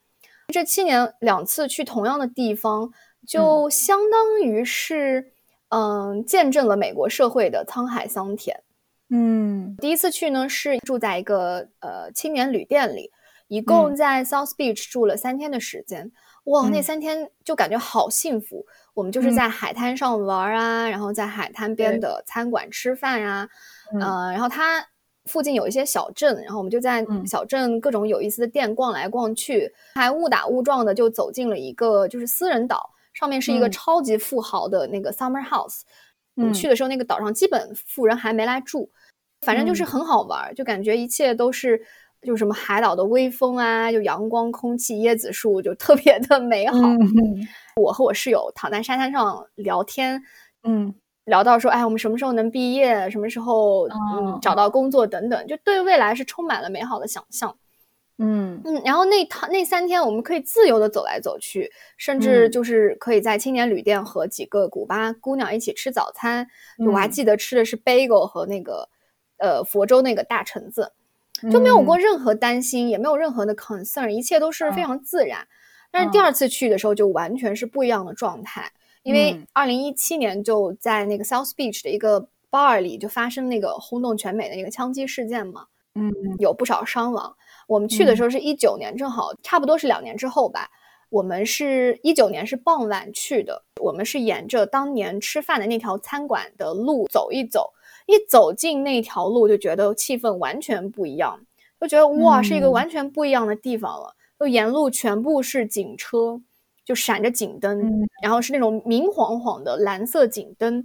[0.49, 2.91] 这七年两次去同样的地方，
[3.25, 5.31] 就相当于是
[5.69, 8.61] 嗯，见证了美国社会的沧海桑田。
[9.09, 13.11] 嗯，第一次去呢是住在一个呃青年旅店里，
[13.53, 16.11] 一共在 South Beach 住了三天的时间。
[16.45, 18.65] 哇，那三天就感觉好幸福。
[18.95, 23.47] 我们就是在海滩上玩啊，然后在海滩边的餐馆吃饭呀，
[23.93, 24.83] 嗯，然后它
[25.25, 35.81] 附近有一些小镇，然后我们就在小镇各种有意思的店逛来逛去，还误打误撞的就走进了一个就是私人岛，上面是一个超级富豪的那个 summer house。
[36.35, 38.89] 我们去的时候，那个岛上基本富人还没来住，
[39.41, 41.79] 反正就是很好玩，就感觉一切都是
[42.23, 46.77] 就什么海岛的微风啊，就阳光、空气、椰子树，就特别的美好。
[47.75, 50.21] 我和我室友躺在沙滩上聊天，
[50.63, 50.93] 嗯，
[51.25, 57.55] 聊到说，哎，我们什么时候能毕业，什么时候嗯找到工作等等，就对未来是充满了美好的想象。
[58.19, 66.47] 嗯嗯，然后那趟那三天，我们可以自由的走来走去，甚至就是可以在青年旅店和几个古巴姑娘一起吃早餐。
[66.87, 68.87] 我还记得吃的是 bagel 和那个
[69.39, 70.93] 呃佛州那个大橙子，
[71.51, 75.47] 就没有过任何担心，也没有任何的 concern，一切都是非常自然。
[75.91, 78.71] 但是第二次去的时候就完全是不一样的状态，
[79.03, 87.35] 因为二零一七年就在那个 South Beach 的一个 bar 里就发生那个轰动全美的那个枪击事件嘛，嗯，有不少伤亡。
[87.67, 90.69] 我们去的时候是一九年，正好差不多是两年之后吧。
[91.09, 97.71] 我们是一九年是傍晚去的，我们是沿着当年吃饭的那条餐馆的路走一走，
[98.07, 101.39] 一走进那条路就觉得气氛完全不一样，
[101.79, 104.15] 就觉得哇，是一个完全不一样的地方了。
[104.39, 106.41] 就沿路全部是警车，
[106.83, 110.83] 就闪着警灯，然后是那种明晃晃的蓝色警灯。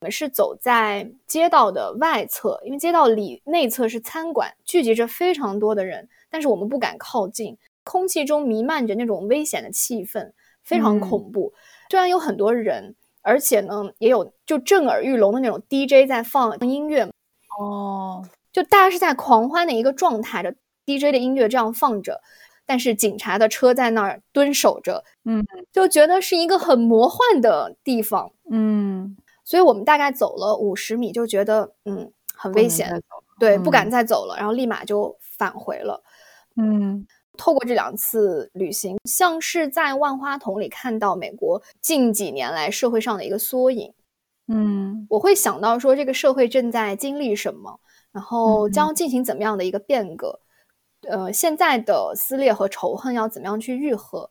[0.00, 11.52] 我们是走在街道的外侧，因为街道里内侧是餐馆，聚集着非常多的人，但是我们不敢靠近，空气中弥漫着那种危险的气氛，非常恐怖。
[11.90, 17.10] 虽然有很多人，而且呢也有就震耳欲聋的那种 DJ 在放音乐，
[17.58, 20.54] 哦，就大家是在狂欢的一个状态的
[20.86, 22.20] DJ 的音乐这样放着，
[22.66, 29.16] 但是警察的车在那儿蹲守着，嗯，就觉得是一个很魔幻的地方，嗯。
[29.46, 33.02] 所以我们大概走了五十米，就觉得嗯很危险，
[33.38, 36.02] 对，不敢再走了，然后立马就返回了。
[36.56, 37.06] 嗯，
[37.36, 43.92] 透过这两次旅行，像是在万花筒里看到美国近几年来社会上的一个缩影。
[44.48, 47.80] 嗯，我会想到说这个社会正在经历什么，
[48.12, 50.40] 然后将进行怎么样的一个变革。
[51.08, 54.30] 呃，现在的撕裂和仇恨要怎么样去愈合？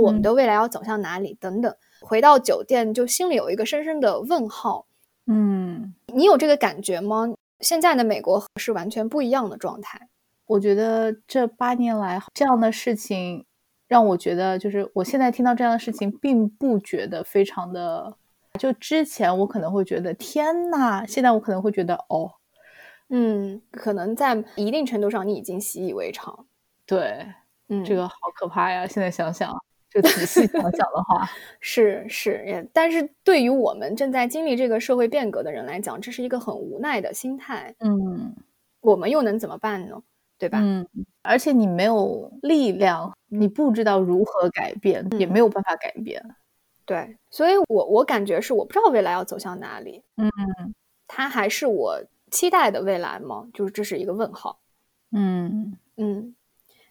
[0.00, 1.36] 我们的未来要走向哪里？
[1.40, 1.74] 等等。
[2.00, 4.86] 回到酒店，就心里有一个深深的问号。
[5.26, 7.28] 嗯，你有这个感觉吗？
[7.60, 10.08] 现在的美国是完全不一样的状态。
[10.48, 13.44] 我觉得这八年来这样的事情，
[13.86, 18.16] 让我觉得就是我现在听到这样的事情，并不觉得非常的。
[18.58, 22.32] 就之前我可能会觉得天呐，现在我可能会觉得哦，
[23.10, 26.46] 嗯，可能在一定程度上你已经习以为常。
[26.86, 27.26] 对，
[27.68, 28.86] 嗯，这个好可怕呀！
[28.86, 29.54] 现在想想。
[29.90, 31.26] 就仔细想想的话，
[31.60, 37.74] 是是也，但是对于我们正在经历这个社会变革的人来讲，这是一个很无奈的心态。
[37.80, 38.36] 嗯，
[38.80, 40.02] 我们又能怎么办呢？
[40.38, 40.60] 对吧？
[40.62, 40.86] 嗯，
[41.22, 46.22] 而且你没有力量，你不知道如何改变，也没有办法改变。
[46.84, 50.02] 对，所以我我感觉是我不知道未来要走向哪里。
[50.16, 50.30] 嗯，
[51.06, 53.48] 它还是我期待的未来吗？
[53.52, 54.60] 就是这是一个问号。
[55.12, 56.34] 嗯嗯，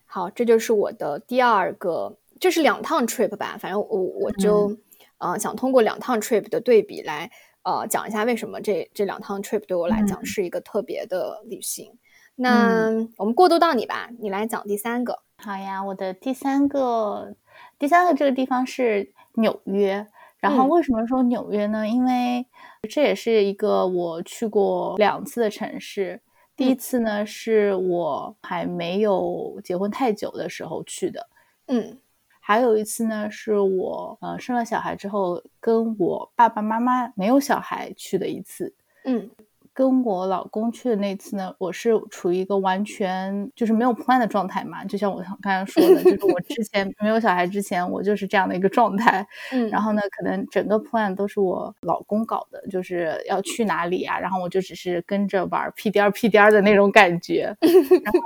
[0.06, 2.18] 好，这就是我的第二个。
[2.40, 4.78] 这是两趟 trip 吧，反正我我就
[5.18, 7.32] 呃想通过两趟 trip 的对比来
[7.64, 11.98] 呃讲一下为什么这这两趟 trip 对我来讲是一个特别的旅行。
[12.38, 15.24] 那我们过渡到你吧，你来讲第三个。
[15.38, 17.36] 好呀，我的第三个
[17.78, 20.08] 第三个这个地方是纽约。
[20.40, 21.88] 然后为什么说纽约呢？
[21.88, 22.46] 因为
[22.88, 26.22] 这也是一个我去过两次的城市。
[26.56, 31.28] 第一次呢是我还没有结婚太久的时候去的。
[31.66, 31.98] 嗯。
[32.40, 38.74] 还有一次呢，是我呃生了小孩之后，跟我爸爸妈妈没有小孩去的一次。
[39.04, 39.30] 嗯，
[39.78, 49.24] 跟我老公去的那次呢，我是处于一个完全就是没有 plan 的状态嘛，就像我刚刚说的，就是我之前没有小孩之前，我就是这样的一个状态。
[49.54, 57.56] 嗯，然后呢，可能整个 plan 都是我老公搞的，就是要去哪里啊，然后我就只是跟着玩屁颠儿屁颠儿的那种感觉。
[57.62, 58.20] 然后。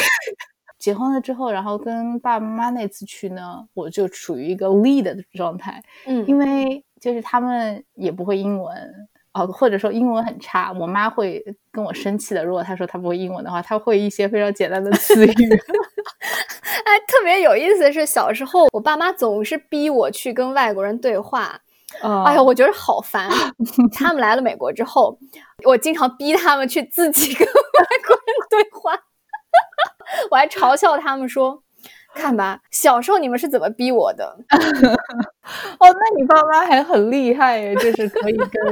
[0.78, 8.92] 结婚了之后，然后跟爸爸妈妈那次去呢，我就处于一个 lead 的状态，嗯，因为就是他们也不会英文，
[9.34, 12.44] 哦，或者说英文很差，我妈会跟我生气的。
[12.44, 15.32] 如果她说她不会英文的话，她会一些非常简单的词语。
[16.84, 21.58] 哎，特别有意思的是，小时候我爸妈总是逼我去跟外国人对话，
[22.02, 23.30] 哎呀，我觉得好烦。
[23.94, 25.18] 他们来了美国之后，
[25.64, 27.52] 我经常逼他们去自己跟外
[28.06, 28.92] 国人对话。
[30.30, 31.62] 我还嘲笑他们说
[32.14, 34.36] ：“看吧，小时候你们是怎么逼我的？”
[35.80, 38.64] 哦，那你爸妈还很厉害耶，就是可以跟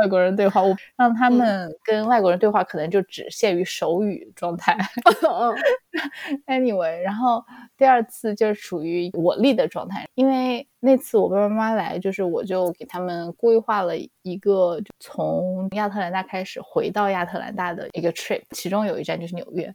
[0.00, 0.62] 外国人对话。
[0.62, 4.76] 我 让他们跟外国人对话，可能就只限于手语状态。
[6.46, 7.44] Anyway，然后
[7.76, 19.74] 第二次就是属于我立的状态，因为那次我爸爸妈妈来，就是我就给他们规划了一个从亚特兰大开始回到亚特兰大的一个 trip，其中有一站就是纽约。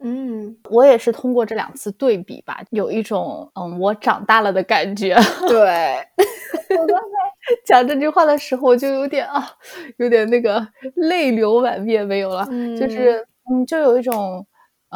[0.00, 5.14] 嗯，我也是通过这两次对比吧，有一种嗯，我长大了的感觉。
[5.48, 5.96] 对，
[6.76, 9.48] 我刚才讲这句话的时候，我就有点啊，
[9.98, 12.44] 有点那个泪流满面，没有了，
[12.78, 14.46] 就是嗯，就有一种。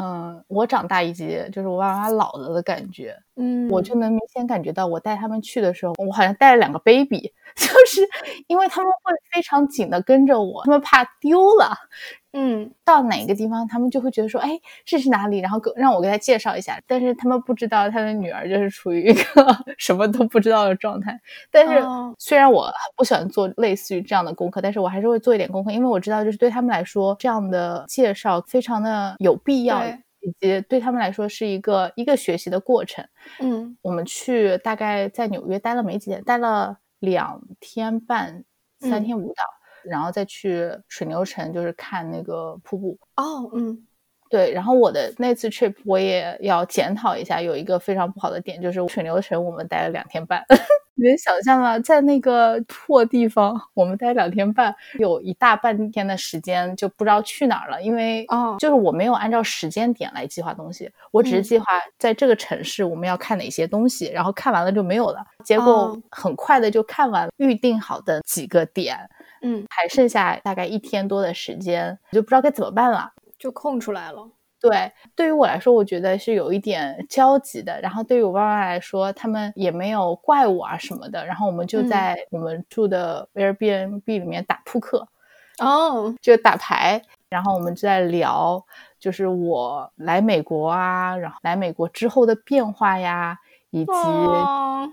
[0.01, 3.15] 嗯，我长大一级，就是我爸妈老了的感觉。
[3.37, 7.21] 嗯，我就能明显感觉到，我带他们去的时候，我好像带了两个 baby，
[7.57, 8.01] 就是
[8.47, 11.77] 因为他们会非常紧的跟着我，他们怕丢了。
[12.33, 14.51] 嗯，到哪个地方，他们就会觉得说，哎，
[14.85, 15.39] 这是哪里？
[15.41, 16.81] 然后给让我给他介绍一下。
[16.87, 19.23] 但是他们不知道，他的女儿就是处于一个
[19.79, 21.21] 什么都不知道的状态。
[21.51, 21.83] 但是
[22.19, 29.85] 虽然我不喜欢做类似于这样的功课，但是我还是会做一点功课，因为我知道，就是对他们来说，这样的介绍非常的有必要，
[30.21, 33.05] 以及对他们来说是一个一个学习的过程。
[33.41, 38.45] 嗯，我们去大概在纽约待了没几天，待了两天半，
[38.79, 39.43] 三天五岛。
[39.85, 43.87] 然后再去水牛城，就是看那个瀑布哦，嗯，
[44.29, 44.53] 对。
[44.53, 50.45] 然后我的那次 trip 我也要检讨一下，有一个非常不好的点，就是水牛城我们待了两天半。
[50.97, 51.79] 你能想象吗？
[51.79, 61.65] 在那个破地方，我们待两天半，有一大半天的时间就不知道去哪儿了，因为哦，就是我没有按照时间点来计划东西，我只是计划
[61.99, 65.25] 在这个城市我们要看哪些东西，然后看完了就没有了。
[65.43, 68.99] 结果很快的就看完预定好的几个点。
[69.43, 74.29] 嗯，还剩下大概一天多的时间，我就不知道该怎么办了，就空出来了。
[74.61, 77.81] 对，对于我来说，我觉得是有一点焦急的。
[77.81, 81.25] 然后对于我爸妈来说，他们也没有怪我啊什么的。
[81.25, 85.09] 然后我们就在我们住的 Airbnb 里面打扑克，
[85.61, 87.01] 哦，就打牌。
[87.31, 88.63] 然后我们就在聊，
[88.99, 93.39] 就是我来美国啊，然后来美国之后的变化呀，
[93.71, 93.93] 以及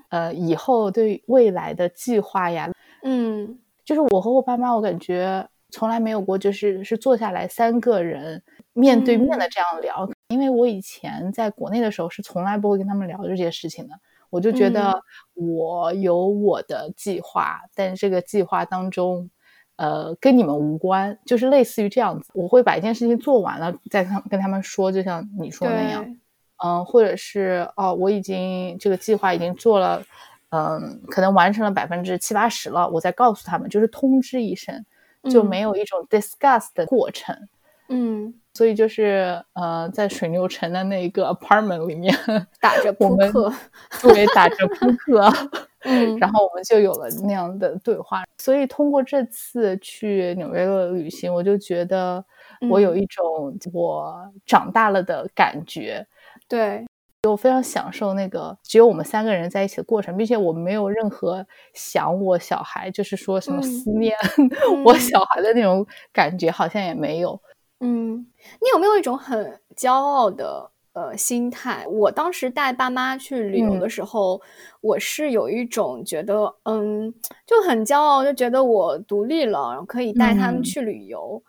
[0.08, 2.70] 呃以后对未来的计划呀，
[3.04, 3.60] 嗯。
[3.88, 10.10] 就是我和我爸妈，我感觉从来没有过，就是是坐下来三个人面对面的这样聊。
[10.28, 13.94] 因为我以前在国内的时候是从来不会跟他们聊这些事情的。
[14.30, 15.02] 我就觉得
[15.36, 19.30] 我有我的计划，但这个计划当中，
[19.78, 22.30] 呃，跟你们无关，就是类似于这样子。
[22.34, 26.18] 我会把一件事情做完了再跟跟他们说，就像你说那样，
[26.62, 30.04] 嗯，或者是哦，我已经这个计划已经做了。
[30.50, 34.86] 嗯，可能完成了百分之七八十了，我再告诉他们，就是通知一声，
[35.30, 37.36] 就没有一种 discuss 的过程。
[37.90, 42.14] 嗯，所以就是呃，在水牛城的那个 apartment 里面
[42.60, 43.52] 打着 扑克，
[44.02, 45.32] 对，打着扑克，
[45.84, 48.26] 嗯，然后我们就有了那样的对话。
[48.38, 52.24] 所以通过这次去纽约的旅行，我就觉得
[52.70, 56.06] 我有一种我长大了的感觉。
[56.50, 56.86] 对。
[57.28, 64.16] 我非常享受那个只有我们三个人在一起的过程，并且我没有任何想我小孩，就是说什么思念
[64.86, 67.40] 我小孩的那种感觉，好像也没有。
[67.80, 71.86] 嗯，你有没有一种很骄傲的呃心态？
[71.88, 74.42] 我当时带爸妈去旅游的时候，
[74.82, 77.14] 我是有一种觉得，嗯，
[77.46, 81.44] 就很骄傲，就觉得我独立了，然后可以带他们去旅游。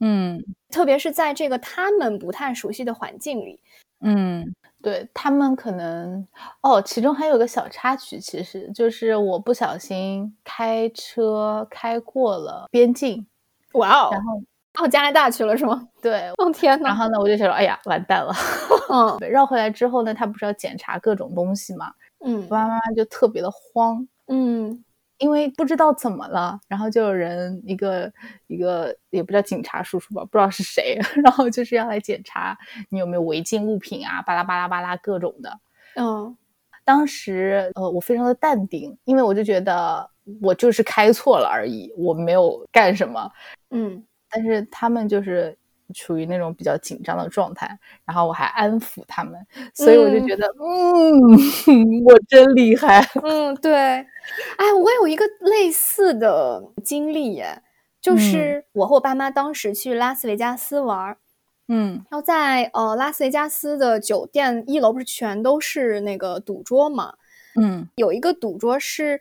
[0.00, 3.60] 嗯，特别是在这个他们不太熟悉的环境里。
[4.00, 4.54] 嗯。
[4.82, 6.26] 对他们可能
[6.62, 13.26] 哦，其中还有个小插曲，其实就是我不小心开车开过了边境，
[13.72, 14.40] 哇哦，然后
[14.72, 15.88] 到加拿大去了是吗？
[16.00, 16.88] 对， 哦天呐。
[16.88, 18.32] 然后呢，我就想说，哎呀，完蛋了。
[18.90, 21.92] 嗯，绕回来之后呢，他不是要检查各种东西嘛？
[22.24, 24.06] 嗯，爸爸妈妈就特别的慌。
[24.28, 24.84] 嗯。
[25.18, 28.12] 因为不知道怎么了，然后就有人一个
[28.46, 32.56] 一个也不叫警察叔叔吧，不知道是谁， 然后就是要来检查
[32.88, 35.58] 你有没有违禁物品啊，巴拉巴拉巴拉各种的。
[35.96, 36.36] 嗯，
[36.84, 40.08] 当时呃我非常的淡定，因为我就觉得
[40.40, 43.30] 我就是开错了而已，我没有干什么。
[43.70, 45.56] 嗯，但是他们就是
[45.94, 49.34] 处于那种比较紧张的状态，然后我还安抚他们，
[49.74, 51.22] 所以我就觉得嗯，
[52.04, 53.00] 我真厉害。
[53.22, 53.74] 嗯，对。
[53.74, 57.62] 哎，我有一个类似的经历耶，
[58.00, 61.16] 就是我和我爸妈当时去拉斯维加斯玩，
[61.68, 67.14] 嗯，然后在呃拉斯维加斯的酒店一楼不是全都是那个赌桌嘛，
[67.56, 69.18] 嗯，有一个赌桌是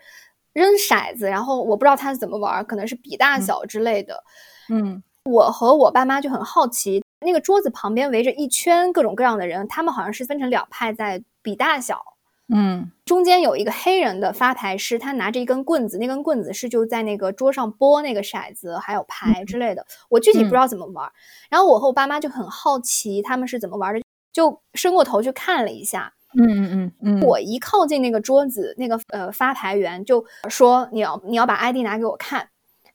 [0.51, 4.21] 扔骰子，然后我不知道他是怎么玩，可能是比大小之类的，
[4.69, 12.01] 嗯，我和我爸妈就很好奇，那个桌子旁边围着一圈各种各样的人，他们好像是分成两派在比大小。
[12.49, 19.85] 嗯，中间有一个黑人的发牌师，他拿着一根棍子，那根棍子是就在那个桌上拨那个骰子，还有牌之类的。
[20.07, 21.11] 我具体不知道怎么玩。
[21.49, 24.01] 然后我和我爸妈就很好奇他们是怎么玩的，
[24.31, 26.13] 就伸过头去看了一下。
[26.39, 27.21] 嗯嗯嗯嗯。
[27.23, 32.47] 我一靠近那个桌子，那个呃发牌员就说：“你要你要把 ID 拿给我看。”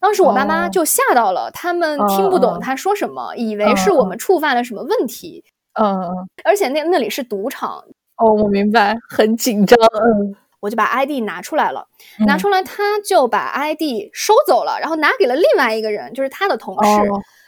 [0.03, 5.45] 当时我爸妈就吓到了，他们听不懂他说什么，以为是我们触犯了什么问题。
[5.75, 6.29] 嗯嗯。
[6.43, 7.85] 而且那那里是赌场。
[8.17, 9.79] 哦，我明白，很紧张。
[9.79, 11.87] 嗯，我就把 ID 拿出来了，
[12.27, 16.91] 拿出来他就把 ID 收走了，然后拿给了另外一个人，就是他的同事。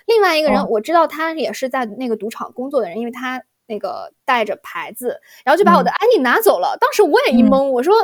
[0.07, 6.76] 另外一个人我知道他也是在那个赌场工作的人，因为他那个带着牌子，然后就把我的 ID 拿走了。
[6.80, 7.94] 当时我也一懵，我说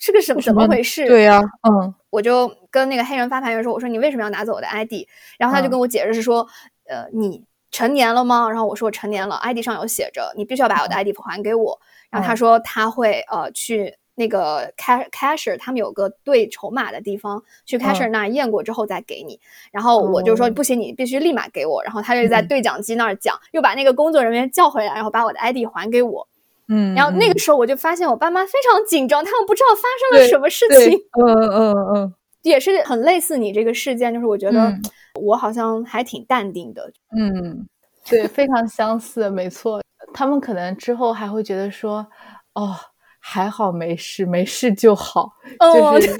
[0.00, 1.06] 是个什么怎么回事？
[1.06, 5.06] 对呀，嗯，我就跟那个黑人发牌员说，我说你为什么要拿走我的 ID？
[5.38, 6.48] 然后他就跟我解释是说，
[6.88, 8.50] 呃，你成年了吗？
[8.50, 11.80] 然后我说我成年了，ID 上有写着，你必须要把我的 ID 还给我。
[12.10, 13.94] 然后他说他会呃去。
[14.16, 19.40] 那个 cash cashier 他们有个兑筹码的地方，去 cashier 那儿验过之后再给你。
[19.72, 21.82] 然后我就说不行，你必须立马给我。
[21.84, 26.28] 然后他就在对讲机那儿讲，又把那个工作人员叫回来，然后把我的 ID 还给我。
[26.70, 30.98] 嗯，然后那个时候我就发现我爸妈非常紧张，他们不知道发生了什么事情。
[31.22, 34.72] 嗯嗯嗯，也是很类似你这个事件，就是我觉得
[35.20, 36.90] 我好像还挺淡定的。
[37.18, 37.66] 嗯，
[38.08, 39.82] 对，非常相似，没错。
[40.14, 42.06] 他们可能之后还会觉得说，
[42.54, 42.76] 哦。
[43.22, 45.30] 还好没事，没事就好。
[45.60, 46.10] 就是，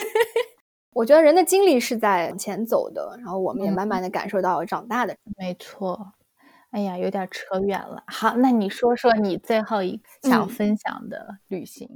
[0.93, 5.17] 我觉得人的精力是在往前走的，然后我们也慢慢的感受到长大的。
[5.39, 5.99] 没错。
[6.71, 8.03] 哎呀，有点扯远了。
[8.07, 11.89] 好，那你说说你最后一想分享的旅行。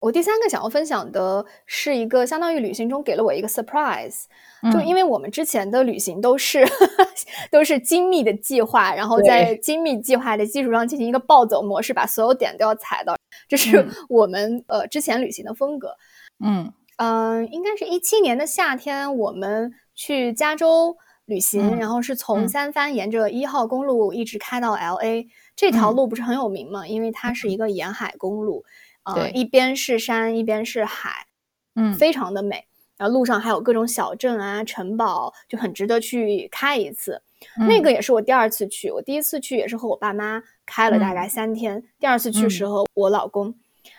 [0.00, 4.24] 我第三个想要分享的是一个相当于旅行中给了我一个 surprise，
[4.72, 6.62] 就因为我们之前的旅行都是
[7.50, 13.16] 都是精密的计划，然后在精密计划的基础上进行一个暴走模式，把所有点都要踩到，
[13.48, 15.96] 这是我们呃之前旅行的风格。
[16.44, 16.72] 嗯。
[16.96, 20.96] 嗯，应该是一七年的夏天，我们去加州
[21.26, 26.86] 旅行，然后是从三藩沿着一号公路一直开到 L A，这条路不是很有名嘛？
[26.86, 28.64] 因为它是一个沿海公路。
[29.04, 31.26] 呃，一边是山，一边是海，
[31.74, 32.66] 嗯，非常的美。
[32.96, 37.20] 然后路上还有各种小镇啊、城堡，就很值得去开一次。
[37.68, 41.82] 那个也是我第二次去，我第一次去也是和我爸妈开了大概三天。
[42.00, 43.54] 第二次去时候，我老公。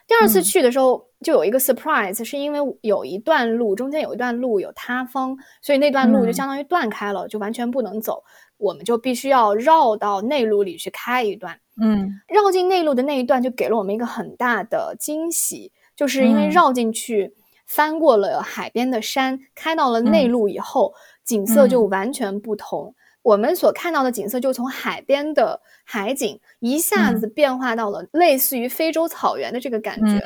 [0.08, 8.22] 第二次去的时候就有一个 surprise，是因为有一段路中间有一段路有塌方，所以那段路就相当于断开了，就完全不能走。
[8.58, 11.60] 我们就必须要绕到内陆里去开一段。
[11.82, 17.34] 嗯，绕进内陆的那一段就给了我们一个很大的惊喜，就是因为绕进去，
[17.66, 22.94] 翻过了海边的山，开到了内陆以后，景色就完全不同。
[23.24, 30.24] 我们所看到的景色就从海边的海景一下子变化到了类似于非洲草原的这个感觉。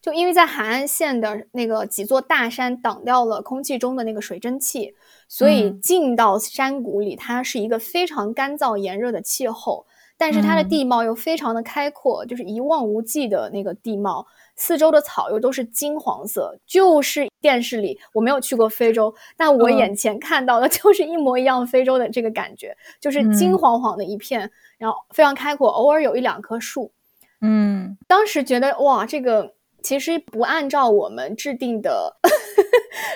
[0.00, 4.94] 就因为在海岸线的那个几座大山挡掉了空气中的那个水蒸气，
[5.28, 9.86] 所以进到山谷里，它是一个非常干燥炎热的气候。
[10.16, 26.92] 但是它的地貌又非常的开阔，就是一望无际的那个地貌，四周的草又都是金黄色，就是电视里我没有去过非洲，但我眼前看到的 就是一模一样非洲的这个感觉，就是金黄黄的一片，然后非常开阔，偶尔有一两棵树。
[27.40, 32.16] 嗯，当时觉得哇，这个其实不按照我们制定的，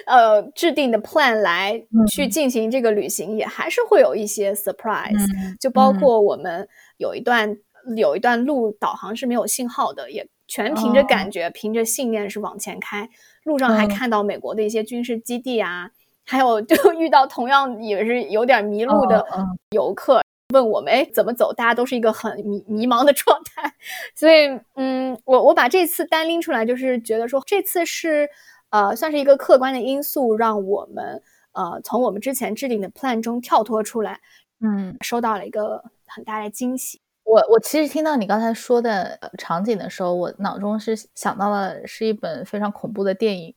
[0.06, 6.68] 呃，制定的 plan 来去进行这个旅行，也还是会有一些 surprise，就包括我们。
[6.96, 7.56] 有一段
[7.96, 13.10] 有一段路导航是没有信号的，也全凭着感觉，凭着信念是往前开。
[13.42, 15.90] 路上还看到美国的一些军事基地啊，
[16.24, 19.26] 还有就遇到同样也是有点迷路的
[19.70, 20.22] 游客，
[20.54, 23.74] 问我们哎怎么走，大家都是一个很迷迷茫的状态。
[24.16, 28.28] 所以嗯，我我把这次单拎出来，就是觉得说这次是
[28.70, 31.20] 呃算是一个客观的因素，让我们
[31.52, 34.20] 呃从我们之前制定的 plan 中跳脱出来，
[34.60, 35.82] 嗯，收到了一个。
[36.06, 37.00] 很大的惊喜。
[37.24, 43.52] 我我其实听到你刚才说的场景的时候，我脑中是想到了是一本非常恐怖的电影。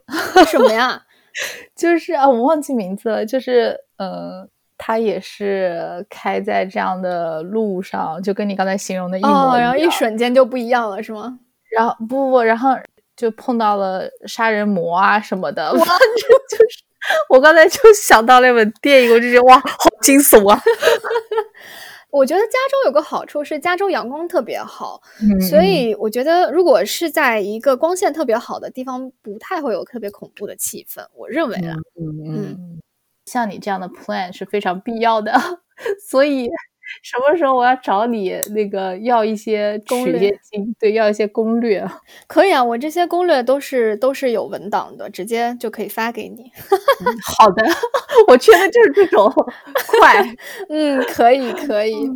[0.48, 1.06] 什么呀？
[1.76, 3.24] 就是啊，我忘记名字了。
[3.24, 9.60] 就是嗯，他也是开在这样的路上，就跟你刚才形容的一模一样。
[9.60, 11.40] 然后一瞬间就不一样了，是吗？
[11.72, 12.76] 然后不不不，然后
[13.16, 15.74] 就碰到了杀人魔啊什么的。
[15.74, 16.84] 哇， 就是
[17.30, 20.62] 我刚才就想到那本电影，我就觉得哇，好惊悚啊！
[22.10, 25.02] 我觉得加州有个好处是加州阳光特别好，
[25.50, 31.06] 所以我觉得如果是在一个光线特别好的地方，不太会有特别恐怖的气氛。
[31.14, 32.77] 我认为啊，嗯嗯，
[33.28, 35.32] 像你这样的 plan 是非常必要的，
[36.10, 36.50] 所以。
[37.04, 40.34] 什么时候我要找你那个要一些攻略？
[40.80, 41.86] 对，要一些攻略。
[42.28, 46.50] 可以啊，我这些攻略都是都是有文档的，直接就可以发给你。
[47.38, 47.66] 好的，
[48.30, 49.30] 我缺的就是这种
[49.86, 50.24] 快。
[50.70, 52.10] 嗯，可以可以。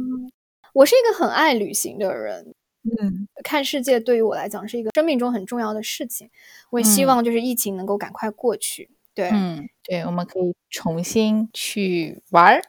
[0.74, 2.55] 我是一个很爱旅行的人。
[2.84, 6.30] 嗯，看世界对于我来讲是一个生命中很重要的事情。
[6.70, 8.89] 我也希望就是疫情能够赶快过去。
[9.14, 12.62] 对，嗯，对，我们可以重新去玩儿。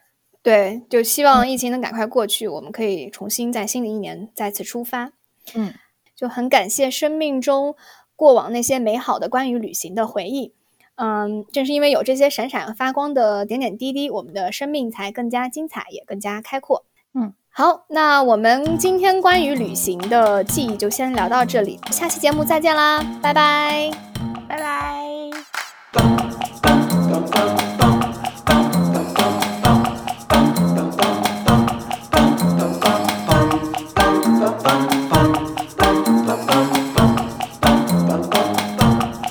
[0.43, 5.13] 对，就希望疫情能赶快过去，我们可以重新在新的一年再次出发。
[5.55, 5.73] 嗯，
[6.17, 7.77] 就很感谢生命中
[8.17, 10.53] 过往那些美好的关于旅行的回忆。
[10.97, 16.85] 嗯，正是因为有这些闪闪发光的点点滴滴，我们的生命才更加精彩，也更加开阔。
[17.15, 23.91] 嗯，好，那我们今天关于旅行的记忆就先聊到这里，下期节目再见啦，拜拜。
[25.93, 26.72] Thank you.